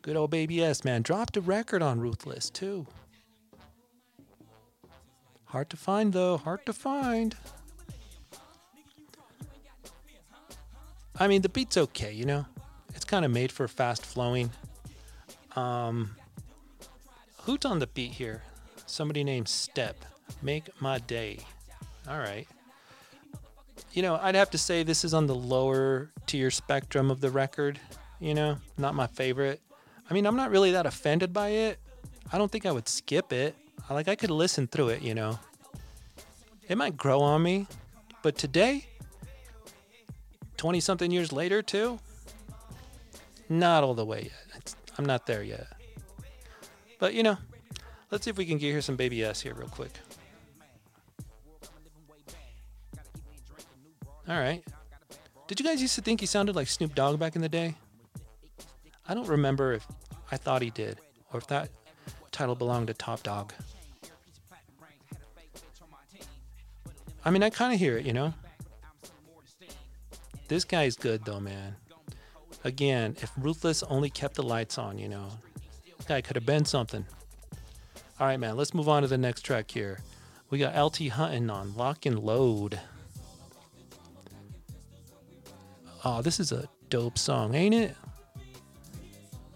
Good 0.00 0.16
old 0.16 0.30
Baby 0.30 0.64
S, 0.64 0.84
man. 0.84 1.02
Dropped 1.02 1.36
a 1.36 1.42
record 1.42 1.82
on 1.82 2.00
Ruthless, 2.00 2.48
too. 2.48 2.86
Hard 5.46 5.68
to 5.70 5.76
find, 5.76 6.14
though. 6.14 6.38
Hard 6.38 6.64
to 6.64 6.72
find. 6.72 7.36
I 11.20 11.26
mean, 11.26 11.42
the 11.42 11.48
beat's 11.48 11.76
okay, 11.76 12.12
you 12.12 12.24
know? 12.24 12.46
It's 12.94 13.04
kind 13.04 13.24
of 13.24 13.30
made 13.30 13.52
for 13.52 13.68
fast 13.68 14.06
flowing. 14.06 14.50
Um, 15.58 16.14
who's 17.42 17.64
on 17.64 17.80
the 17.80 17.88
beat 17.88 18.12
here? 18.12 18.42
Somebody 18.86 19.24
named 19.24 19.48
Step. 19.48 19.96
Make 20.40 20.68
my 20.80 20.98
day. 20.98 21.38
All 22.08 22.18
right. 22.18 22.46
You 23.92 24.02
know, 24.02 24.18
I'd 24.22 24.36
have 24.36 24.50
to 24.50 24.58
say 24.58 24.82
this 24.82 25.04
is 25.04 25.14
on 25.14 25.26
the 25.26 25.34
lower 25.34 26.10
tier 26.26 26.50
spectrum 26.50 27.10
of 27.10 27.20
the 27.20 27.30
record. 27.30 27.80
You 28.20 28.34
know, 28.34 28.58
not 28.76 28.94
my 28.94 29.08
favorite. 29.08 29.60
I 30.08 30.14
mean, 30.14 30.26
I'm 30.26 30.36
not 30.36 30.50
really 30.50 30.72
that 30.72 30.86
offended 30.86 31.32
by 31.32 31.48
it. 31.48 31.80
I 32.32 32.38
don't 32.38 32.52
think 32.52 32.64
I 32.64 32.72
would 32.72 32.88
skip 32.88 33.32
it. 33.32 33.56
Like, 33.90 34.06
I 34.06 34.16
could 34.16 34.30
listen 34.30 34.66
through 34.66 34.90
it, 34.90 35.02
you 35.02 35.14
know. 35.14 35.38
It 36.68 36.76
might 36.76 36.96
grow 36.96 37.20
on 37.20 37.42
me, 37.42 37.66
but 38.22 38.36
today, 38.36 38.86
20 40.58 40.80
something 40.80 41.10
years 41.10 41.32
later, 41.32 41.62
too, 41.62 41.98
not 43.48 43.82
all 43.82 43.94
the 43.94 44.04
way 44.04 44.24
yet. 44.24 44.47
I'm 44.98 45.06
not 45.06 45.26
there 45.26 45.42
yet. 45.42 45.68
But, 46.98 47.14
you 47.14 47.22
know, 47.22 47.38
let's 48.10 48.24
see 48.24 48.30
if 48.30 48.36
we 48.36 48.44
can 48.44 48.58
get 48.58 48.72
here 48.72 48.82
some 48.82 48.96
Baby 48.96 49.24
S 49.24 49.40
here 49.40 49.54
real 49.54 49.68
quick. 49.68 49.92
All 54.28 54.38
right. 54.38 54.62
Did 55.46 55.60
you 55.60 55.64
guys 55.64 55.80
used 55.80 55.94
to 55.94 56.02
think 56.02 56.20
he 56.20 56.26
sounded 56.26 56.54
like 56.56 56.66
Snoop 56.66 56.94
Dogg 56.94 57.18
back 57.18 57.36
in 57.36 57.40
the 57.40 57.48
day? 57.48 57.76
I 59.08 59.14
don't 59.14 59.28
remember 59.28 59.72
if 59.72 59.86
I 60.30 60.36
thought 60.36 60.60
he 60.60 60.70
did 60.70 60.98
or 61.32 61.38
if 61.38 61.46
that 61.46 61.70
title 62.30 62.54
belonged 62.54 62.88
to 62.88 62.94
Top 62.94 63.22
Dog. 63.22 63.54
I 67.24 67.30
mean, 67.30 67.42
I 67.42 67.50
kind 67.50 67.72
of 67.72 67.78
hear 67.78 67.96
it, 67.96 68.04
you 68.04 68.12
know? 68.12 68.34
This 70.48 70.64
guy's 70.64 70.96
good, 70.96 71.24
though, 71.24 71.40
man. 71.40 71.76
Again, 72.64 73.16
if 73.20 73.30
Ruthless 73.36 73.82
only 73.84 74.10
kept 74.10 74.34
the 74.34 74.42
lights 74.42 74.78
on, 74.78 74.98
you 74.98 75.08
know, 75.08 75.28
guy 76.08 76.22
could 76.22 76.36
have 76.36 76.46
been 76.46 76.64
something. 76.64 77.04
All 78.18 78.26
right, 78.26 78.40
man, 78.40 78.56
let's 78.56 78.74
move 78.74 78.88
on 78.88 79.02
to 79.02 79.08
the 79.08 79.18
next 79.18 79.42
track 79.42 79.70
here. 79.70 80.00
We 80.50 80.58
got 80.58 80.74
LT 80.74 81.08
Hutton 81.08 81.50
on 81.50 81.76
Lock 81.76 82.06
and 82.06 82.18
Load. 82.18 82.80
Oh, 86.04 86.22
this 86.22 86.40
is 86.40 86.50
a 86.50 86.68
dope 86.88 87.18
song, 87.18 87.54
ain't 87.54 87.74
it? 87.74 87.94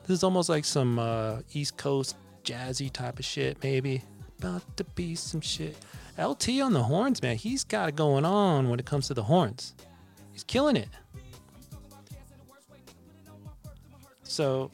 This 0.02 0.18
is 0.18 0.22
almost 0.22 0.48
like 0.48 0.64
some 0.64 0.98
uh, 0.98 1.40
East 1.54 1.78
Coast 1.78 2.16
jazzy 2.44 2.92
type 2.92 3.18
of 3.18 3.24
shit, 3.24 3.62
maybe. 3.62 4.02
About 4.38 4.76
to 4.76 4.84
be 4.84 5.14
some 5.14 5.40
shit. 5.40 5.76
LT 6.18 6.60
on 6.60 6.74
the 6.74 6.82
horns, 6.82 7.22
man. 7.22 7.36
He's 7.36 7.64
got 7.64 7.88
it 7.88 7.96
going 7.96 8.26
on 8.26 8.68
when 8.68 8.78
it 8.78 8.84
comes 8.84 9.06
to 9.08 9.14
the 9.14 9.22
horns. 9.22 9.74
He's 10.32 10.44
killing 10.44 10.76
it. 10.76 10.88
So, 14.32 14.70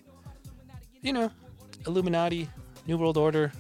you 1.03 1.13
know, 1.13 1.33
Illuminati, 1.85 2.49
New 2.87 2.97
World 2.97 3.17
Order. 3.17 3.51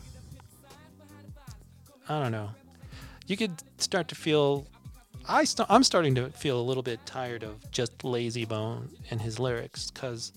I 2.09 2.23
don't 2.23 2.31
know. 2.31 2.51
You 3.27 3.37
could 3.37 3.51
start 3.79 4.07
to 4.09 4.15
feel. 4.15 4.65
I 5.29 5.43
st- 5.43 5.69
I'm 5.69 5.83
starting 5.83 6.15
to 6.15 6.31
feel 6.31 6.61
a 6.61 6.63
little 6.63 6.85
bit 6.85 7.05
tired 7.05 7.43
of 7.43 7.69
just 7.73 7.99
Layzie 7.99 8.49
Bone 8.49 8.89
and 9.11 9.21
his 9.21 9.41
lyrics 9.41 9.91
because 9.91 10.33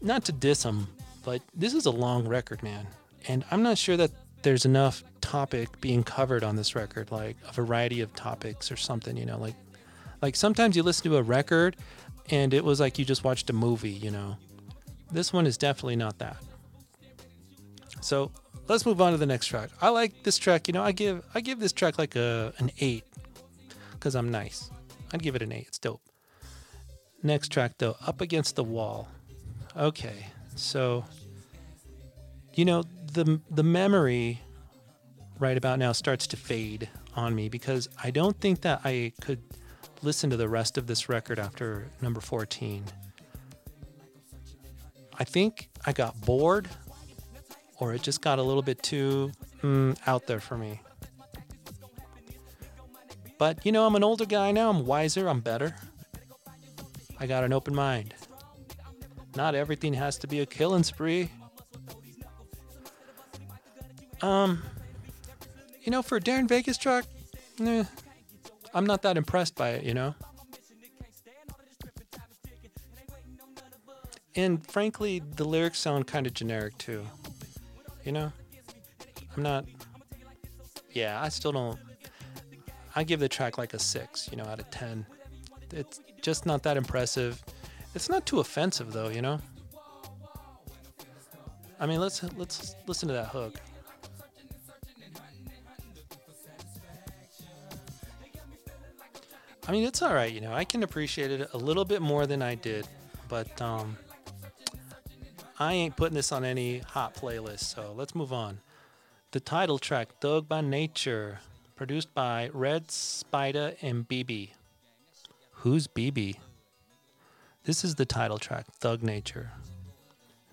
not 0.00 0.24
to 0.26 0.32
diss 0.32 0.62
him, 0.62 0.86
but 1.24 1.42
this 1.52 1.74
is 1.74 1.86
a 1.86 1.90
long 1.90 2.28
record, 2.28 2.62
man. 2.62 2.86
And 3.26 3.44
I'm 3.50 3.64
not 3.64 3.76
sure 3.76 3.96
that 3.96 4.12
there's 4.42 4.64
enough 4.64 5.02
topic 5.20 5.80
being 5.80 6.04
covered 6.04 6.44
on 6.44 6.54
this 6.54 6.76
record, 6.76 7.10
like 7.10 7.36
a 7.48 7.52
variety 7.52 8.02
of 8.02 8.14
topics 8.14 8.70
or 8.70 8.76
something, 8.76 9.16
you 9.16 9.26
know, 9.26 9.36
like 9.36 9.56
like 10.22 10.36
sometimes 10.36 10.76
you 10.76 10.84
listen 10.84 11.10
to 11.10 11.16
a 11.16 11.22
record 11.24 11.74
and 12.30 12.54
it 12.54 12.64
was 12.64 12.78
like 12.78 12.98
you 12.98 13.04
just 13.04 13.24
watched 13.24 13.50
a 13.50 13.52
movie, 13.52 13.90
you 13.90 14.10
know. 14.10 14.36
This 15.12 15.32
one 15.32 15.46
is 15.46 15.56
definitely 15.56 15.96
not 15.96 16.18
that. 16.18 16.36
So 18.00 18.30
let's 18.68 18.86
move 18.86 19.00
on 19.00 19.12
to 19.12 19.18
the 19.18 19.26
next 19.26 19.46
track. 19.46 19.70
I 19.80 19.90
like 19.90 20.22
this 20.22 20.38
track, 20.38 20.68
you 20.68 20.72
know, 20.72 20.82
I 20.82 20.92
give 20.92 21.24
I 21.34 21.40
give 21.40 21.60
this 21.60 21.72
track 21.72 21.98
like 21.98 22.16
a 22.16 22.52
an 22.58 22.70
eight 22.80 23.04
because 23.92 24.14
I'm 24.14 24.30
nice. 24.30 24.70
I'd 25.12 25.22
give 25.22 25.34
it 25.34 25.42
an 25.42 25.52
eight. 25.52 25.66
It's 25.68 25.78
dope. 25.78 26.00
Next 27.22 27.48
track 27.48 27.72
though, 27.78 27.96
Up 28.06 28.20
Against 28.20 28.56
the 28.56 28.64
Wall. 28.64 29.08
Okay, 29.76 30.26
so 30.56 31.04
you 32.54 32.64
know 32.64 32.84
the 33.12 33.40
the 33.50 33.62
memory 33.62 34.40
right 35.38 35.56
about 35.56 35.78
now 35.78 35.92
starts 35.92 36.26
to 36.28 36.36
fade 36.36 36.88
on 37.16 37.34
me 37.34 37.48
because 37.48 37.88
I 38.02 38.10
don't 38.10 38.38
think 38.40 38.62
that 38.62 38.80
I 38.84 39.12
could 39.20 39.42
listen 40.02 40.30
to 40.30 40.36
the 40.36 40.48
rest 40.48 40.78
of 40.78 40.86
this 40.86 41.08
record 41.08 41.38
after 41.38 41.88
number 42.00 42.20
14. 42.20 42.84
I 45.20 45.24
think 45.24 45.68
I 45.84 45.92
got 45.92 46.18
bored 46.22 46.68
or 47.78 47.92
it 47.94 48.02
just 48.02 48.22
got 48.22 48.38
a 48.38 48.42
little 48.42 48.62
bit 48.62 48.82
too 48.82 49.30
mm, 49.62 49.96
out 50.06 50.26
there 50.26 50.40
for 50.40 50.56
me. 50.56 50.80
But 53.38 53.64
you 53.64 53.70
know, 53.70 53.86
I'm 53.86 53.94
an 53.96 54.02
older 54.02 54.24
guy 54.24 54.50
now, 54.50 54.70
I'm 54.70 54.86
wiser, 54.86 55.28
I'm 55.28 55.40
better. 55.40 55.76
I 57.18 57.26
got 57.26 57.44
an 57.44 57.52
open 57.52 57.74
mind. 57.74 58.14
Not 59.36 59.54
everything 59.54 59.92
has 59.94 60.16
to 60.18 60.26
be 60.26 60.40
a 60.40 60.46
killing 60.46 60.82
spree. 60.82 61.30
Um, 64.22 64.62
you 65.82 65.90
know, 65.90 66.02
for 66.02 66.16
a 66.16 66.20
Darren 66.20 66.48
Vegas 66.48 66.78
track, 66.78 67.04
eh, 67.60 67.84
I'm 68.72 68.86
not 68.86 69.02
that 69.02 69.18
impressed 69.18 69.54
by 69.54 69.70
it, 69.70 69.84
you 69.84 69.94
know? 69.94 70.14
And 74.36 74.64
frankly, 74.66 75.22
the 75.36 75.44
lyrics 75.44 75.78
sound 75.78 76.06
kind 76.06 76.26
of 76.26 76.34
generic 76.34 76.76
too. 76.78 77.04
You 78.04 78.12
know? 78.12 78.32
I'm 79.36 79.42
not. 79.42 79.64
Yeah, 80.92 81.20
I 81.20 81.28
still 81.28 81.52
don't. 81.52 81.78
I 82.94 83.04
give 83.04 83.20
the 83.20 83.28
track 83.28 83.58
like 83.58 83.74
a 83.74 83.78
6, 83.78 84.28
you 84.30 84.36
know, 84.36 84.44
out 84.44 84.58
of 84.58 84.70
10. 84.70 85.06
It's 85.72 86.00
just 86.20 86.46
not 86.46 86.62
that 86.64 86.76
impressive. 86.76 87.42
It's 87.94 88.08
not 88.08 88.26
too 88.26 88.40
offensive 88.40 88.92
though, 88.92 89.08
you 89.08 89.22
know? 89.22 89.40
I 91.78 91.86
mean, 91.86 91.98
let's 91.98 92.22
let's 92.36 92.76
listen 92.86 93.08
to 93.08 93.14
that 93.14 93.28
hook. 93.28 93.54
I 99.66 99.72
mean, 99.72 99.84
it's 99.84 100.02
all 100.02 100.12
right, 100.12 100.32
you 100.32 100.40
know. 100.40 100.52
I 100.52 100.64
can 100.64 100.82
appreciate 100.82 101.30
it 101.30 101.48
a 101.52 101.56
little 101.56 101.84
bit 101.84 102.02
more 102.02 102.26
than 102.26 102.42
I 102.42 102.54
did, 102.54 102.86
but 103.28 103.62
um, 103.62 103.96
I 105.60 105.74
ain't 105.74 105.94
putting 105.94 106.14
this 106.14 106.32
on 106.32 106.42
any 106.42 106.78
hot 106.78 107.14
playlist. 107.14 107.60
So 107.60 107.92
let's 107.94 108.14
move 108.14 108.32
on. 108.32 108.60
The 109.32 109.40
title 109.40 109.78
track, 109.78 110.18
"Thug 110.18 110.48
by 110.48 110.62
Nature," 110.62 111.40
produced 111.76 112.14
by 112.14 112.48
Red 112.54 112.90
Spider 112.90 113.76
and 113.82 114.08
BB. 114.08 114.54
Who's 115.62 115.86
BB? 115.86 116.36
This 117.64 117.84
is 117.84 117.96
the 117.96 118.06
title 118.06 118.38
track, 118.38 118.66
Thug 118.72 119.02
Nature. 119.02 119.52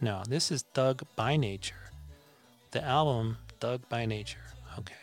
No, 0.01 0.23
this 0.27 0.51
is 0.51 0.63
Thug 0.73 1.03
by 1.15 1.37
Nature. 1.37 1.91
The 2.71 2.83
album, 2.83 3.37
Thug 3.61 3.87
by 3.87 4.05
Nature. 4.05 4.43
Okay. 4.77 4.93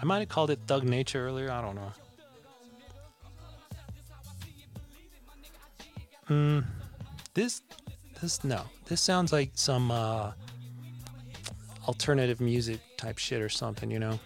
I 0.00 0.04
might 0.04 0.18
have 0.18 0.28
called 0.28 0.50
it 0.50 0.60
Thug 0.66 0.84
Nature 0.84 1.26
earlier. 1.26 1.50
I 1.50 1.62
don't 1.62 1.74
know. 1.74 1.92
Hmm. 6.26 6.60
This, 7.32 7.62
this, 8.20 8.44
no. 8.44 8.62
This 8.86 9.00
sounds 9.00 9.32
like 9.32 9.50
some 9.54 9.90
uh, 9.90 10.32
alternative 11.86 12.40
music 12.40 12.80
type 12.96 13.18
shit 13.18 13.40
or 13.40 13.48
something, 13.48 13.90
you 13.90 13.98
know? 13.98 14.18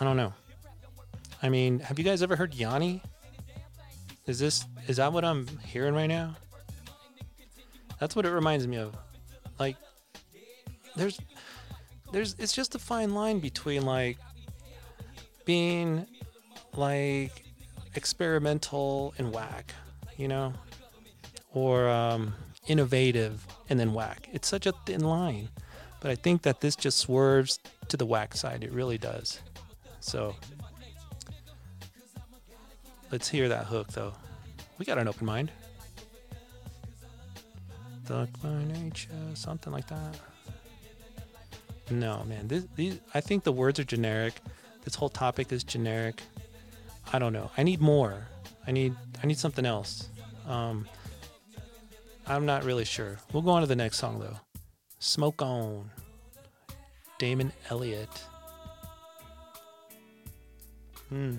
I 0.00 0.04
don't 0.04 0.16
know. 0.16 0.32
I 1.42 1.48
mean, 1.48 1.80
have 1.80 1.98
you 1.98 2.04
guys 2.04 2.22
ever 2.22 2.36
heard 2.36 2.54
Yanni? 2.54 3.02
Is 4.26 4.38
this 4.38 4.64
is 4.86 4.96
that 4.98 5.12
what 5.12 5.24
I'm 5.24 5.46
hearing 5.64 5.94
right 5.94 6.06
now? 6.06 6.36
That's 7.98 8.14
what 8.14 8.24
it 8.24 8.30
reminds 8.30 8.66
me 8.66 8.76
of. 8.78 8.96
Like 9.58 9.76
there's 10.96 11.20
there's 12.12 12.36
it's 12.38 12.52
just 12.52 12.74
a 12.74 12.78
fine 12.78 13.14
line 13.14 13.40
between 13.40 13.84
like 13.84 14.18
being 15.44 16.06
like 16.76 17.44
experimental 17.94 19.14
and 19.18 19.32
whack, 19.32 19.74
you 20.16 20.28
know? 20.28 20.52
Or 21.54 21.88
um 21.88 22.34
innovative 22.66 23.46
and 23.68 23.78
then 23.78 23.92
whack. 23.92 24.28
It's 24.32 24.48
such 24.48 24.66
a 24.66 24.72
thin 24.86 25.02
line. 25.02 25.48
But 26.00 26.10
I 26.10 26.14
think 26.14 26.42
that 26.42 26.60
this 26.60 26.74
just 26.74 26.98
swerves 26.98 27.58
to 27.88 27.96
the 27.96 28.06
whack 28.06 28.34
side. 28.34 28.64
It 28.64 28.72
really 28.72 28.98
does. 28.98 29.40
So 30.00 30.34
let's 33.10 33.28
hear 33.28 33.48
that 33.48 33.66
hook 33.66 33.88
though. 33.88 34.12
We 34.78 34.84
got 34.84 34.98
an 34.98 35.08
open 35.08 35.26
mind. 35.26 35.50
Thug 38.04 38.28
by 38.42 38.64
nature, 38.64 39.10
something 39.34 39.72
like 39.72 39.86
that. 39.88 40.18
No, 41.90 42.24
man. 42.24 42.48
This, 42.48 42.66
these, 42.74 42.98
I 43.14 43.20
think 43.20 43.44
the 43.44 43.52
words 43.52 43.78
are 43.78 43.84
generic. 43.84 44.34
This 44.82 44.96
whole 44.96 45.08
topic 45.08 45.52
is 45.52 45.62
generic. 45.62 46.22
I 47.12 47.18
don't 47.18 47.32
know. 47.32 47.50
I 47.56 47.62
need 47.62 47.80
more. 47.80 48.26
I 48.66 48.72
need, 48.72 48.96
I 49.22 49.26
need 49.26 49.38
something 49.38 49.64
else. 49.64 50.08
Um, 50.48 50.88
I'm 52.26 52.46
not 52.46 52.64
really 52.64 52.84
sure. 52.84 53.18
We'll 53.32 53.42
go 53.42 53.50
on 53.50 53.62
to 53.62 53.66
the 53.66 53.76
next 53.76 53.98
song 53.98 54.20
though. 54.20 54.38
Smoke 54.98 55.42
on. 55.42 55.90
Damon 57.18 57.52
Elliott. 57.70 58.08
Hmm. 61.08 61.38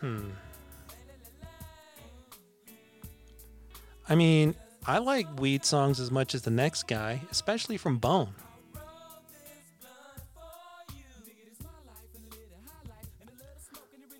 Hmm. 0.00 0.30
I 4.08 4.14
mean, 4.14 4.54
I 4.86 4.98
like 4.98 5.26
weed 5.38 5.64
songs 5.64 6.00
as 6.00 6.10
much 6.10 6.34
as 6.34 6.42
the 6.42 6.50
next 6.50 6.86
guy, 6.88 7.20
especially 7.30 7.76
from 7.76 7.98
Bone. 7.98 8.32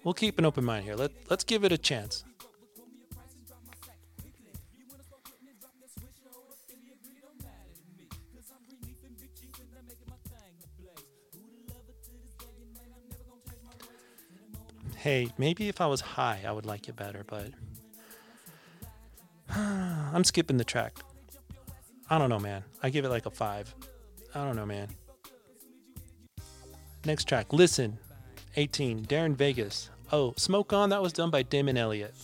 We'll 0.08 0.14
keep 0.14 0.38
an 0.38 0.46
open 0.46 0.64
mind 0.64 0.86
here. 0.86 0.94
Let, 0.94 1.10
let's 1.28 1.44
give 1.44 1.64
it 1.64 1.70
a 1.70 1.76
chance. 1.76 2.24
hey, 14.96 15.28
maybe 15.36 15.68
if 15.68 15.82
I 15.82 15.86
was 15.86 16.00
high, 16.00 16.40
I 16.46 16.52
would 16.52 16.64
like 16.64 16.88
it 16.88 16.96
better, 16.96 17.22
but 17.26 17.50
I'm 19.54 20.24
skipping 20.24 20.56
the 20.56 20.64
track. 20.64 21.00
I 22.08 22.16
don't 22.16 22.30
know, 22.30 22.38
man. 22.38 22.64
I 22.82 22.88
give 22.88 23.04
it 23.04 23.10
like 23.10 23.26
a 23.26 23.30
five. 23.30 23.74
I 24.34 24.42
don't 24.42 24.56
know, 24.56 24.64
man. 24.64 24.88
Next 27.04 27.28
track, 27.28 27.52
Listen, 27.52 27.98
18, 28.56 29.04
Darren 29.04 29.36
Vegas. 29.36 29.90
Oh, 30.10 30.32
Smoke 30.36 30.72
On, 30.72 30.88
that 30.90 31.02
was 31.02 31.12
done 31.12 31.30
by 31.30 31.42
Damon 31.42 31.76
Elliott. 31.76 32.14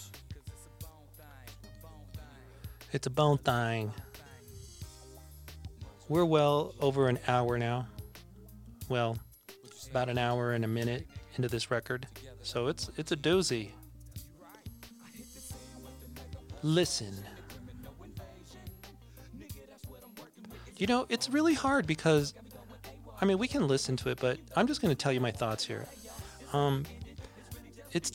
It's 2.93 3.07
a 3.07 3.11
bone 3.11 3.39
thing. 3.39 3.93
We're 6.09 6.25
well 6.25 6.75
over 6.81 7.09
an 7.09 7.19
hour 7.29 7.59
now. 7.59 7.87
Well, 8.89 9.19
about 9.91 10.09
an 10.09 10.17
hour 10.17 10.53
and 10.53 10.65
a 10.65 10.69
minute 10.69 11.07
into 11.37 11.49
this 11.49 11.71
record. 11.71 12.07
So 12.43 12.69
it's 12.69 12.91
it's 12.97 13.13
a 13.13 13.17
doozy. 13.17 13.71
Listen. 16.63 17.15
You 20.77 20.87
know, 20.87 21.07
it's 21.09 21.29
really 21.29 21.55
hard 21.55 21.87
because 21.87 22.35
I 23.21 23.25
mean, 23.25 23.39
we 23.39 23.49
can 23.49 23.69
listen 23.69 23.97
to 23.99 24.09
it, 24.11 24.19
but 24.21 24.39
I'm 24.57 24.67
just 24.67 24.81
going 24.81 24.91
to 24.91 25.01
tell 25.01 25.13
you 25.13 25.21
my 25.21 25.31
thoughts 25.31 25.65
here. 25.65 25.87
Um, 26.53 26.85
it's 27.95 28.13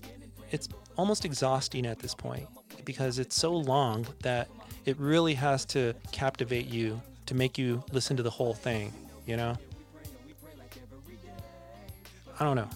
it's 0.51 0.69
almost 0.97 1.25
exhausting 1.25 1.85
at 1.85 1.99
this 1.99 2.13
point 2.13 2.47
because 2.85 3.19
it's 3.19 3.35
so 3.35 3.55
long 3.55 4.05
that 4.21 4.49
it 4.85 4.97
really 4.99 5.33
has 5.33 5.65
to 5.65 5.93
captivate 6.11 6.67
you 6.67 7.01
to 7.25 7.35
make 7.35 7.57
you 7.57 7.83
listen 7.91 8.17
to 8.17 8.23
the 8.23 8.29
whole 8.29 8.53
thing, 8.53 8.91
you 9.25 9.37
know? 9.37 9.55
I 12.39 12.43
don't 12.43 12.55
know. 12.55 12.69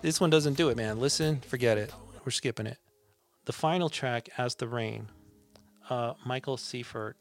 This 0.00 0.20
one 0.20 0.30
doesn't 0.30 0.54
do 0.54 0.68
it, 0.70 0.76
man. 0.76 0.98
Listen, 0.98 1.40
forget 1.40 1.76
it. 1.76 1.92
We're 2.24 2.30
skipping 2.30 2.66
it. 2.66 2.78
The 3.44 3.52
final 3.52 3.88
track, 3.88 4.28
As 4.38 4.54
the 4.54 4.66
Rain, 4.66 5.08
uh, 5.90 6.14
Michael 6.24 6.56
Seifert. 6.56 7.16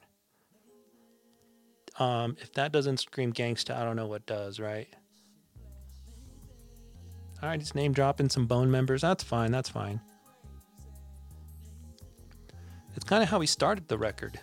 Um, 1.99 2.37
if 2.39 2.53
that 2.53 2.71
doesn't 2.71 2.97
scream 2.97 3.33
gangsta, 3.33 3.75
I 3.75 3.83
don't 3.83 3.95
know 3.95 4.07
what 4.07 4.25
does, 4.25 4.59
right? 4.59 4.87
All 7.41 7.49
right, 7.49 7.59
he's 7.59 7.73
name 7.73 7.91
dropping 7.91 8.29
some 8.29 8.45
bone 8.45 8.69
members. 8.69 9.01
That's 9.01 9.23
fine. 9.23 9.51
That's 9.51 9.69
fine. 9.69 9.99
It's 12.95 13.05
kind 13.05 13.23
of 13.23 13.29
how 13.29 13.39
he 13.39 13.47
started 13.47 13.87
the 13.87 13.97
record. 13.97 14.39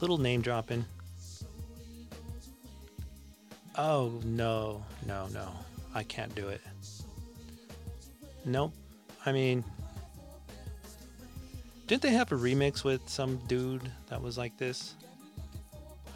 Little 0.00 0.18
name 0.18 0.40
dropping. 0.40 0.84
Oh, 3.78 4.20
no, 4.24 4.84
no, 5.06 5.28
no. 5.28 5.48
I 5.94 6.02
can't 6.02 6.34
do 6.34 6.48
it. 6.48 6.60
Nope. 8.44 8.72
I 9.24 9.30
mean, 9.30 9.64
didn't 11.86 12.02
they 12.02 12.10
have 12.10 12.32
a 12.32 12.34
remix 12.34 12.82
with 12.82 13.08
some 13.08 13.36
dude 13.46 13.88
that 14.08 14.20
was 14.20 14.36
like 14.36 14.56
this? 14.58 14.94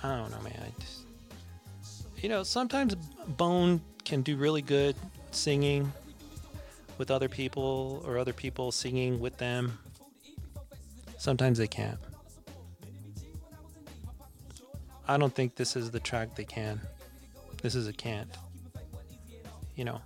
I 0.02 0.16
don't 0.16 0.30
know, 0.30 0.40
man. 0.40 0.60
I 0.60 0.80
just, 0.80 1.05
you 2.26 2.30
know, 2.32 2.42
sometimes 2.42 2.96
Bone 3.36 3.80
can 4.04 4.22
do 4.22 4.36
really 4.36 4.60
good 4.60 4.96
singing 5.30 5.92
with 6.98 7.08
other 7.08 7.28
people 7.28 8.02
or 8.04 8.18
other 8.18 8.32
people 8.32 8.72
singing 8.72 9.20
with 9.20 9.38
them. 9.38 9.78
Sometimes 11.18 11.56
they 11.56 11.68
can't. 11.68 12.00
I 15.06 15.16
don't 15.16 15.32
think 15.32 15.54
this 15.54 15.76
is 15.76 15.92
the 15.92 16.00
track 16.00 16.34
they 16.34 16.42
can. 16.42 16.80
This 17.62 17.76
is 17.76 17.86
a 17.86 17.92
can't. 17.92 18.36
You 19.76 19.84
know, 19.84 20.00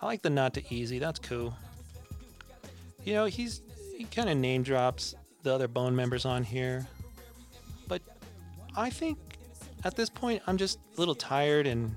I 0.00 0.06
like 0.06 0.22
the 0.22 0.30
not 0.30 0.54
to 0.54 0.62
Eazy. 0.62 1.00
That's 1.00 1.18
cool. 1.18 1.52
You 3.02 3.14
know, 3.14 3.24
he's 3.24 3.62
he 3.96 4.04
kind 4.04 4.28
of 4.28 4.36
name 4.36 4.62
drops 4.62 5.16
the 5.42 5.52
other 5.52 5.66
bone 5.66 5.96
members 5.96 6.24
on 6.24 6.44
here, 6.44 6.86
but 7.88 8.00
I 8.76 8.90
think 8.90 9.18
at 9.86 9.94
this 9.94 10.10
point 10.10 10.42
I'm 10.48 10.56
just 10.56 10.80
a 10.96 11.00
little 11.00 11.14
tired 11.14 11.66
and 11.68 11.96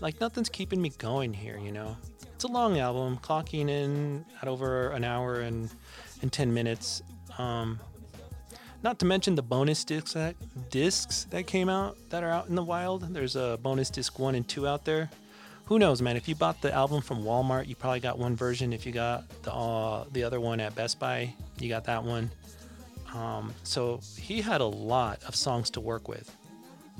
like 0.00 0.20
nothing's 0.20 0.48
keeping 0.48 0.82
me 0.82 0.90
going 0.98 1.32
here. 1.32 1.56
You 1.56 1.70
know, 1.70 1.96
it's 2.34 2.42
a 2.42 2.48
long 2.48 2.80
album, 2.80 3.16
clocking 3.22 3.70
in 3.70 4.24
at 4.42 4.48
over 4.48 4.90
an 4.90 5.04
hour 5.04 5.40
and 5.40 5.70
and 6.20 6.32
ten 6.32 6.52
minutes. 6.52 7.00
Um, 7.38 7.78
not 8.82 8.98
to 8.98 9.06
mention 9.06 9.36
the 9.36 9.42
bonus 9.42 9.84
discs 9.84 10.14
that 10.14 10.34
discs 10.70 11.24
that 11.30 11.46
came 11.46 11.68
out 11.68 11.96
that 12.10 12.24
are 12.24 12.30
out 12.30 12.48
in 12.48 12.56
the 12.56 12.64
wild. 12.64 13.14
There's 13.14 13.36
a 13.36 13.56
bonus 13.62 13.88
disc 13.88 14.18
one 14.18 14.34
and 14.34 14.46
two 14.46 14.66
out 14.66 14.84
there. 14.84 15.08
Who 15.66 15.78
knows, 15.78 16.02
man? 16.02 16.16
If 16.16 16.28
you 16.28 16.34
bought 16.34 16.60
the 16.60 16.72
album 16.72 17.00
from 17.00 17.22
Walmart, 17.22 17.68
you 17.68 17.76
probably 17.76 18.00
got 18.00 18.18
one 18.18 18.34
version. 18.34 18.72
If 18.72 18.84
you 18.84 18.90
got 18.90 19.28
the 19.44 19.54
uh, 19.54 20.06
the 20.10 20.24
other 20.24 20.40
one 20.40 20.58
at 20.58 20.74
Best 20.74 20.98
Buy, 20.98 21.32
you 21.60 21.68
got 21.68 21.84
that 21.84 22.02
one. 22.02 22.32
Um, 23.14 23.54
so 23.62 24.00
he 24.18 24.40
had 24.40 24.60
a 24.60 24.66
lot 24.66 25.22
of 25.22 25.36
songs 25.36 25.70
to 25.70 25.80
work 25.80 26.08
with. 26.08 26.36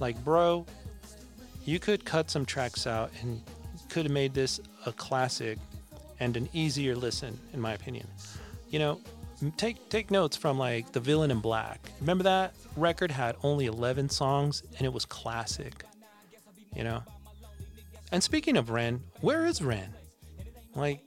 Like, 0.03 0.23
bro, 0.25 0.67
you 1.65 1.79
could 1.79 2.05
cut 2.05 2.29
some 2.29 2.45
tracks 2.45 2.89
out 2.89 3.13
and 3.21 3.41
could 3.89 4.05
have 4.05 4.13
made 4.13 4.35
this 4.35 4.59
a 4.85 4.93
classic 4.93 5.59
and 6.19 6.37
an 6.37 6.49
easier 6.53 6.97
listen, 6.97 7.39
in 7.53 7.61
my 7.61 7.73
opinion. 7.73 8.09
You 8.69 8.81
know, 8.81 9.01
take 9.57 9.89
take 9.91 10.11
notes 10.11 10.37
from 10.37 10.59
like 10.59 10.91
the 10.91 10.99
villain 10.99 11.31
in 11.31 11.39
black. 11.39 11.89
Remember 12.01 12.25
that? 12.25 12.53
Record 12.77 13.13
had 13.13 13.37
only 13.45 13.67
11 13.67 14.09
songs 14.09 14.65
and 14.77 14.83
it 14.83 14.93
was 14.93 15.05
classic 15.05 15.85
you 16.75 16.83
know? 16.83 17.03
And 18.11 18.23
speaking 18.23 18.57
of 18.57 18.71
ren 18.71 19.03
where 19.21 19.47
is 19.47 19.63
ren? 19.63 19.95
Like 20.75 21.01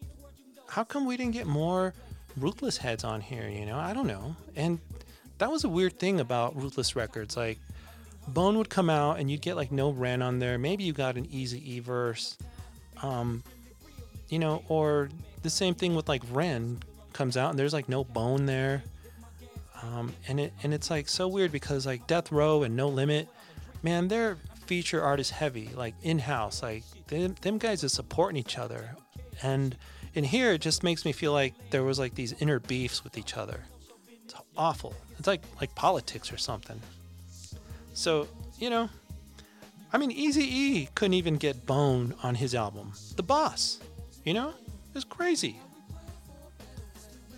how 0.68 0.86
come 0.86 1.06
we 1.06 1.18
didn't 1.18 1.34
get 1.34 1.48
more 1.48 1.93
ruthless 2.38 2.78
heads 2.78 3.04
on 3.04 3.20
here 3.20 3.50
you 3.50 3.66
know? 3.66 3.78
I 3.78 3.93
don't 3.93 4.08
know. 4.08 4.36
And 4.56 4.80
that 5.39 5.52
was 5.52 5.66
a 5.66 5.70
weird 5.70 6.00
thing 6.00 6.22
about 6.22 6.56
ruthless 6.56 6.96
records 6.96 7.36
like 7.36 7.60
bone 8.28 8.57
would 8.57 8.69
come 8.69 8.89
out 8.89 9.19
and 9.19 9.30
you'd 9.30 9.41
get 9.41 9.55
like 9.55 9.71
no 9.71 9.91
ren 9.91 10.21
on 10.21 10.39
there 10.39 10.57
maybe 10.57 10.84
you 10.84 10.93
got 10.93 11.15
an 11.15 11.28
easy 11.32 11.76
e 11.76 11.80
verse 11.80 12.38
um 13.03 13.43
you 14.30 14.39
know 14.39 14.63
or 14.67 15.09
the 15.43 15.49
same 15.49 15.76
thing 15.76 15.95
with 15.95 16.09
like 16.09 16.23
ren 16.32 16.80
comes 17.15 17.38
out 17.38 17.49
and 17.49 17.57
there's 17.57 17.73
like 17.73 17.89
no 17.89 18.03
bone 18.03 18.45
there. 18.45 18.84
Um, 19.82 20.13
and 20.28 20.39
it 20.39 20.53
and 20.61 20.73
it's 20.73 20.89
like 20.89 21.07
so 21.07 21.28
weird 21.28 21.51
because 21.51 21.86
like 21.86 22.05
Death 22.07 22.32
Row 22.32 22.63
and 22.63 22.76
No 22.76 22.89
Limit, 22.89 23.28
man, 23.82 24.07
they're 24.07 24.38
feature 24.67 25.01
artist 25.01 25.32
heavy, 25.32 25.69
like 25.76 25.95
in 26.03 26.19
house. 26.19 26.61
Like 26.61 26.84
them, 27.07 27.36
them 27.41 27.57
guys 27.57 27.84
are 27.84 27.89
supporting 27.89 28.38
each 28.38 28.57
other, 28.57 28.95
and 29.41 29.76
in 30.13 30.23
here 30.23 30.53
it 30.53 30.61
just 30.61 30.84
makes 30.84 31.05
me 31.05 31.11
feel 31.11 31.34
like 31.34 31.53
there 31.71 31.84
was 31.84 31.97
like 31.97 32.15
these 32.15 32.34
inner 32.39 32.59
beefs 32.59 33.03
with 33.03 33.17
each 33.17 33.36
other. 33.38 33.61
It's 34.23 34.36
awful. 34.55 34.93
It's 35.17 35.28
like 35.28 35.41
like 35.59 35.73
politics 35.76 36.32
or 36.32 36.38
something. 36.38 36.80
So 37.96 38.28
you 38.60 38.70
know, 38.70 38.89
I 39.91 39.98
mean, 39.98 40.12
Easy 40.12 40.43
E 40.43 40.89
couldn't 40.96 41.14
even 41.14 41.38
get 41.38 41.66
Bone 41.66 42.14
on 42.22 42.36
his 42.36 42.54
album. 42.54 42.93
The 43.16 43.24
Boss, 43.24 43.80
you 44.24 44.34
know, 44.34 44.54
it's 44.93 45.06
crazy. 45.06 45.60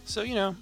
So, 0.06 0.22
you 0.22 0.36
know, 0.36 0.56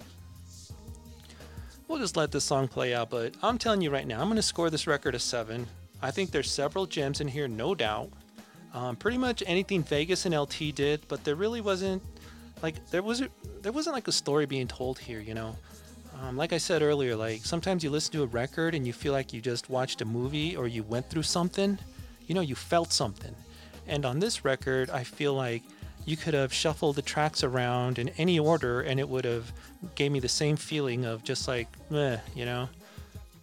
we'll 1.86 1.98
just 1.98 2.16
let 2.16 2.32
this 2.32 2.44
song 2.44 2.68
play 2.68 2.94
out. 2.94 3.10
But 3.10 3.34
I'm 3.42 3.58
telling 3.58 3.80
you 3.80 3.90
right 3.90 4.06
now, 4.06 4.20
I'm 4.20 4.26
going 4.26 4.36
to 4.36 4.42
score 4.42 4.70
this 4.70 4.86
record 4.86 5.14
a 5.14 5.18
7. 5.18 5.66
I 6.02 6.10
think 6.10 6.30
there's 6.30 6.50
several 6.50 6.86
gems 6.86 7.20
in 7.20 7.28
here, 7.28 7.48
no 7.48 7.74
doubt. 7.74 8.10
Um, 8.74 8.96
pretty 8.96 9.18
much 9.18 9.42
anything 9.46 9.82
Vegas 9.82 10.26
and 10.26 10.36
LT 10.36 10.74
did, 10.74 11.06
but 11.08 11.24
there 11.24 11.34
really 11.34 11.60
wasn't 11.62 12.02
like 12.62 12.90
there 12.90 13.02
was 13.02 13.22
there 13.62 13.72
wasn't 13.72 13.94
like 13.94 14.08
a 14.08 14.12
story 14.12 14.44
being 14.44 14.68
told 14.68 14.98
here, 14.98 15.20
you 15.20 15.32
know. 15.32 15.56
Um, 16.22 16.36
like 16.36 16.52
I 16.52 16.58
said 16.58 16.82
earlier, 16.82 17.14
like 17.14 17.44
sometimes 17.44 17.84
you 17.84 17.90
listen 17.90 18.12
to 18.12 18.22
a 18.22 18.26
record 18.26 18.74
and 18.74 18.86
you 18.86 18.92
feel 18.92 19.12
like 19.12 19.32
you 19.32 19.40
just 19.40 19.68
watched 19.68 20.00
a 20.00 20.04
movie 20.04 20.56
or 20.56 20.66
you 20.66 20.82
went 20.82 21.10
through 21.10 21.24
something, 21.24 21.78
you 22.26 22.34
know, 22.34 22.40
you 22.40 22.54
felt 22.54 22.92
something. 22.92 23.34
And 23.86 24.04
on 24.04 24.18
this 24.18 24.44
record, 24.44 24.90
I 24.90 25.04
feel 25.04 25.34
like 25.34 25.62
you 26.04 26.16
could 26.16 26.34
have 26.34 26.52
shuffled 26.52 26.96
the 26.96 27.02
tracks 27.02 27.44
around 27.44 27.98
in 27.98 28.08
any 28.10 28.38
order 28.38 28.80
and 28.80 28.98
it 28.98 29.08
would 29.08 29.24
have 29.24 29.52
gave 29.94 30.10
me 30.12 30.20
the 30.20 30.28
same 30.28 30.56
feeling 30.56 31.04
of 31.04 31.22
just 31.22 31.48
like 31.48 31.68
meh, 31.90 32.18
you 32.34 32.44
know 32.44 32.68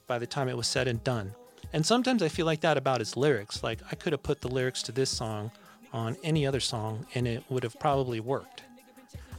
by 0.07 0.19
the 0.19 0.27
time 0.27 0.49
it 0.49 0.57
was 0.57 0.67
said 0.67 0.87
and 0.87 1.03
done. 1.03 1.33
And 1.71 1.85
sometimes 1.85 2.21
i 2.21 2.27
feel 2.27 2.45
like 2.45 2.61
that 2.61 2.77
about 2.77 2.99
his 2.99 3.15
lyrics. 3.17 3.63
Like 3.63 3.79
i 3.91 3.95
could 3.95 4.13
have 4.13 4.23
put 4.23 4.41
the 4.41 4.47
lyrics 4.47 4.83
to 4.83 4.91
this 4.91 5.09
song 5.09 5.51
on 5.91 6.17
any 6.23 6.45
other 6.45 6.59
song 6.59 7.05
and 7.15 7.27
it 7.27 7.43
would 7.49 7.63
have 7.63 7.79
probably 7.79 8.19
worked. 8.19 8.63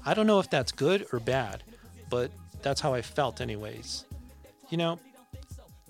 I 0.07 0.15
don't 0.15 0.27
know 0.27 0.41
if 0.41 0.51
that's 0.51 0.73
good 0.73 1.07
or 1.13 1.21
bad 1.21 1.63
but 2.11 2.31
that's 2.65 2.81
how 2.81 2.93
i 2.93 3.01
felt 3.01 3.41
anyways 3.41 4.05
you 4.71 4.77
know 4.77 4.99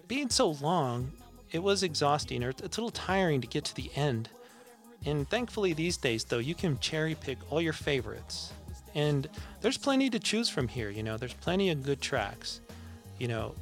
being 0.07 0.29
so 0.29 0.51
long 0.51 1.11
it 1.53 1.63
was 1.63 1.83
exhausting 1.83 2.45
or 2.45 2.51
it's 2.51 2.61
a 2.61 2.65
little 2.65 2.91
tiring 2.91 3.41
to 3.41 3.47
get 3.47 3.65
to 3.65 3.75
the 3.75 3.91
end 3.97 4.29
and 5.07 5.29
thankfully, 5.29 5.73
these 5.75 5.97
days, 5.97 6.25
though, 6.25 6.39
you 6.39 6.55
can 6.55 6.79
cherry 6.79 7.15
pick 7.15 7.39
all 7.51 7.61
your 7.61 7.73
favorites. 7.73 8.53
And 8.95 9.29
there's 9.61 9.77
plenty 9.77 10.09
to 10.11 10.19
choose 10.19 10.49
from 10.49 10.69
here, 10.69 10.89
you 10.89 11.03
know, 11.03 11.17
there's 11.17 11.35
plenty 11.35 11.71
of 11.71 11.83
good 11.83 12.01
tracks. 12.01 12.61
You 13.19 13.29
know, 13.29 13.55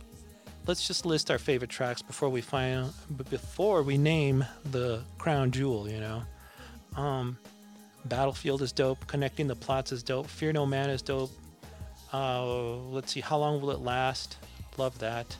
let's 0.66 0.86
just 0.86 1.06
list 1.06 1.30
our 1.30 1.38
favorite 1.38 1.70
tracks 1.70 2.02
before 2.02 2.28
we 2.28 2.40
find 2.40 2.92
before 3.30 3.82
we 3.82 3.96
name 3.98 4.44
the 4.70 5.02
crown 5.18 5.50
jewel, 5.50 5.88
you 5.88 6.00
know. 6.00 6.22
Um, 6.96 7.38
Battlefield 8.04 8.62
is 8.62 8.72
dope, 8.72 9.06
Connecting 9.06 9.46
the 9.46 9.56
Plots 9.56 9.92
is 9.92 10.02
dope, 10.02 10.26
Fear 10.26 10.52
No 10.52 10.66
Man 10.66 10.90
is 10.90 11.02
dope. 11.02 11.30
Uh, 12.12 12.76
let's 12.90 13.12
see, 13.12 13.20
How 13.20 13.38
Long 13.38 13.60
Will 13.60 13.70
It 13.70 13.80
Last? 13.80 14.36
Love 14.76 14.98
that. 14.98 15.34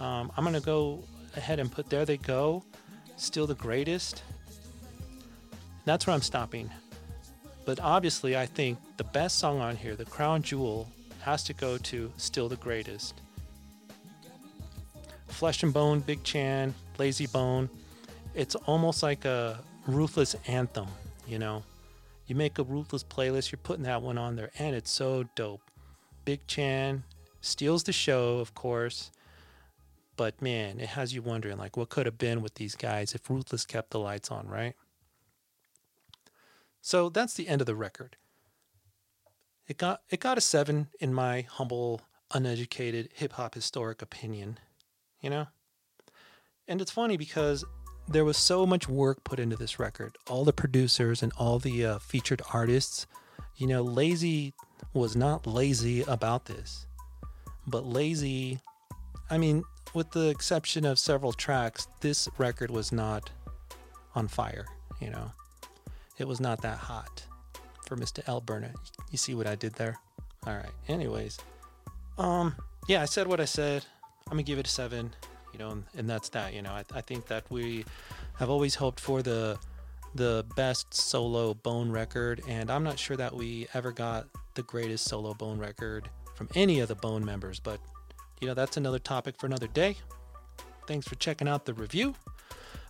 Um, 0.00 0.32
I'm 0.36 0.44
gonna 0.44 0.60
go 0.60 1.04
ahead 1.36 1.60
and 1.60 1.70
put 1.70 1.90
There 1.90 2.04
They 2.04 2.16
Go, 2.16 2.62
Still 3.16 3.46
the 3.46 3.54
Greatest. 3.54 4.22
That's 5.84 6.06
where 6.06 6.14
I'm 6.14 6.22
stopping. 6.22 6.70
But 7.66 7.78
obviously, 7.80 8.36
I 8.36 8.46
think 8.46 8.78
the 8.96 9.04
best 9.04 9.38
song 9.38 9.60
on 9.60 9.76
here, 9.76 9.96
the 9.96 10.04
crown 10.04 10.42
jewel, 10.42 10.88
has 11.20 11.44
to 11.44 11.52
go 11.52 11.76
to 11.78 12.12
Still 12.16 12.48
the 12.48 12.56
Greatest. 12.56 13.20
Flesh-n-Bone, 15.28 16.00
Big 16.00 16.22
Chan, 16.22 16.74
Layzie 16.98 17.30
Bone. 17.30 17.68
It's 18.34 18.54
almost 18.54 19.02
like 19.02 19.24
a 19.24 19.60
ruthless 19.86 20.36
anthem, 20.46 20.86
you 21.26 21.38
know? 21.38 21.64
You 22.26 22.34
make 22.34 22.58
a 22.58 22.62
ruthless 22.62 23.04
playlist, 23.04 23.52
you're 23.52 23.58
putting 23.62 23.84
that 23.84 24.00
one 24.00 24.16
on 24.16 24.36
there, 24.36 24.50
and 24.58 24.74
it's 24.74 24.90
so 24.90 25.24
dope. 25.34 25.63
Big 26.24 26.46
Chan 26.46 27.04
steals 27.40 27.84
the 27.84 27.92
show, 27.92 28.38
of 28.38 28.54
course, 28.54 29.10
but 30.16 30.40
man, 30.40 30.80
it 30.80 30.90
has 30.90 31.14
you 31.14 31.22
wondering 31.22 31.58
like 31.58 31.76
what 31.76 31.88
could 31.88 32.06
have 32.06 32.18
been 32.18 32.42
with 32.42 32.54
these 32.54 32.74
guys 32.74 33.14
if 33.14 33.28
Ruthless 33.28 33.66
kept 33.66 33.90
the 33.90 33.98
lights 33.98 34.30
on, 34.30 34.48
right? 34.48 34.74
So 36.80 37.08
that's 37.08 37.34
the 37.34 37.48
end 37.48 37.60
of 37.60 37.66
the 37.66 37.74
record. 37.74 38.16
It 39.66 39.78
got 39.78 40.02
it 40.10 40.20
got 40.20 40.38
a 40.38 40.42
seven 40.42 40.88
in 41.00 41.14
my 41.14 41.42
humble, 41.42 42.02
uneducated 42.32 43.08
hip 43.14 43.32
hop 43.32 43.54
historic 43.54 44.02
opinion, 44.02 44.58
you 45.20 45.30
know? 45.30 45.46
And 46.68 46.80
it's 46.80 46.90
funny 46.90 47.16
because 47.16 47.64
there 48.06 48.24
was 48.24 48.36
so 48.36 48.66
much 48.66 48.88
work 48.88 49.24
put 49.24 49.40
into 49.40 49.56
this 49.56 49.78
record. 49.78 50.16
All 50.28 50.44
the 50.44 50.52
producers 50.52 51.22
and 51.22 51.32
all 51.38 51.58
the 51.58 51.84
uh, 51.84 51.98
featured 51.98 52.42
artists, 52.52 53.06
you 53.56 53.66
know, 53.66 53.84
Layzie 53.84 54.52
was 54.92 55.16
not 55.16 55.46
lazy 55.46 56.02
about 56.02 56.46
this. 56.46 56.86
But 57.66 57.84
Layzie, 57.84 58.60
I 59.30 59.38
mean, 59.38 59.64
with 59.94 60.10
the 60.10 60.28
exception 60.28 60.84
of 60.84 60.98
several 60.98 61.32
tracks, 61.32 61.88
this 62.00 62.28
record 62.38 62.70
was 62.70 62.92
not 62.92 63.30
on 64.14 64.28
fire, 64.28 64.66
you 65.00 65.10
know 65.10 65.32
it 66.18 66.26
was 66.26 66.40
not 66.40 66.62
that 66.62 66.78
hot 66.78 67.24
for 67.86 67.96
Mr. 67.96 68.22
L-Burna. 68.26 68.74
You 69.10 69.18
see 69.18 69.34
what 69.34 69.46
I 69.46 69.54
did 69.54 69.74
there? 69.74 69.98
All 70.46 70.54
right. 70.54 70.70
Anyways, 70.88 71.38
um, 72.18 72.54
yeah, 72.88 73.02
I 73.02 73.06
said 73.06 73.26
what 73.26 73.40
I 73.40 73.44
said. 73.44 73.84
I'm 74.26 74.32
gonna 74.32 74.42
give 74.42 74.58
it 74.58 74.66
a 74.66 74.70
seven. 74.70 75.14
You 75.52 75.58
know, 75.58 75.70
and, 75.70 75.84
and 75.96 76.10
that's 76.10 76.28
that. 76.30 76.52
You 76.52 76.62
know, 76.62 76.70
I, 76.70 76.84
I 76.92 77.00
think 77.00 77.26
that 77.28 77.44
we 77.50 77.84
have 78.38 78.50
always 78.50 78.74
hoped 78.74 79.00
for 79.00 79.22
the 79.22 79.58
the 80.14 80.44
best 80.56 80.94
solo 80.94 81.54
Bone 81.54 81.90
record, 81.90 82.42
and 82.48 82.70
I'm 82.70 82.84
not 82.84 82.98
sure 82.98 83.16
that 83.16 83.34
we 83.34 83.66
ever 83.74 83.92
got 83.92 84.26
the 84.54 84.62
greatest 84.62 85.04
solo 85.04 85.34
Bone 85.34 85.58
record 85.58 86.08
from 86.34 86.48
any 86.54 86.80
of 86.80 86.88
the 86.88 86.94
Bone 86.94 87.24
members. 87.24 87.60
But 87.60 87.80
you 88.40 88.46
know, 88.46 88.54
that's 88.54 88.76
another 88.76 88.98
topic 88.98 89.36
for 89.38 89.46
another 89.46 89.66
day. 89.66 89.96
Thanks 90.86 91.08
for 91.08 91.14
checking 91.16 91.48
out 91.48 91.64
the 91.64 91.74
review. 91.74 92.14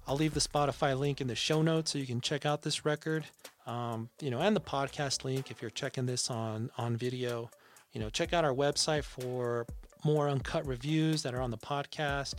I'll 0.07 0.17
leave 0.17 0.35
the 0.35 0.41
Spotify 0.41 0.99
link 0.99 1.21
in 1.21 1.29
the 1.29 1.35
show 1.35 1.63
notes 1.63 1.93
so 1.93 1.99
you 1.99 2.07
can 2.07 2.21
check 2.21 2.45
out 2.45 2.63
this 2.63 2.85
record. 2.85 3.25
Um, 3.67 4.11
you 4.21 4.31
know, 4.31 4.41
and 4.41 4.55
the 4.55 4.61
podcast 4.61 5.25
link 5.25 5.51
if 5.51 5.63
you're 5.63 5.71
checking 5.71 6.07
this 6.07 6.31
on 6.31 6.71
on 6.77 6.97
video. 6.97 7.51
You 7.93 8.01
know, 8.01 8.11
check 8.11 8.33
out 8.33 8.45
our 8.45 8.53
website 8.53 9.05
for 9.05 9.67
more 10.05 10.29
uncut 10.29 10.67
reviews 10.67 11.23
that 11.23 11.35
are 11.35 11.41
on 11.41 11.51
the 11.51 11.59
podcast. 11.59 12.35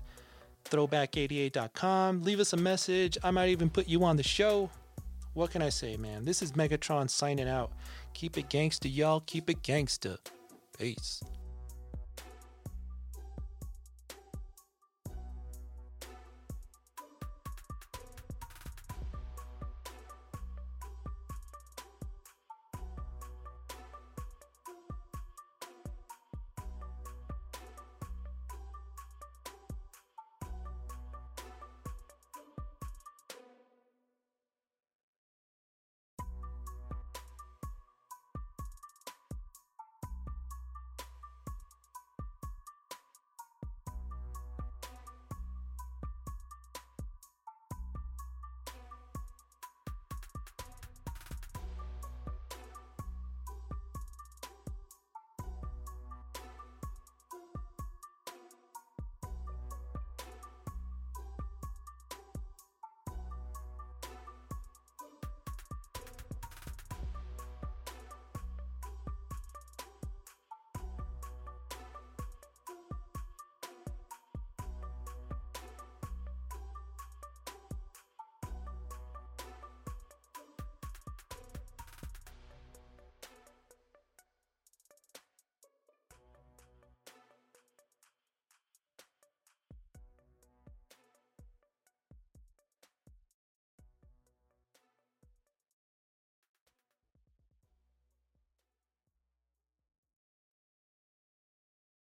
Throwback88.com. 0.65 2.23
Leave 2.23 2.39
us 2.39 2.53
a 2.53 2.57
message. 2.57 3.17
I 3.23 3.31
might 3.31 3.49
even 3.49 3.69
put 3.69 3.87
you 3.87 4.03
on 4.03 4.17
the 4.17 4.23
show. 4.23 4.69
What 5.33 5.51
can 5.51 5.61
I 5.61 5.69
say, 5.69 5.97
man? 5.97 6.25
This 6.25 6.41
is 6.41 6.53
Megatron 6.53 7.09
signing 7.09 7.49
out. 7.49 7.71
Keep 8.13 8.37
it 8.37 8.49
gangsta, 8.49 8.93
y'all. 8.93 9.21
Keep 9.21 9.49
it 9.49 9.61
gangsta. 9.61 10.17
Peace. 10.77 11.21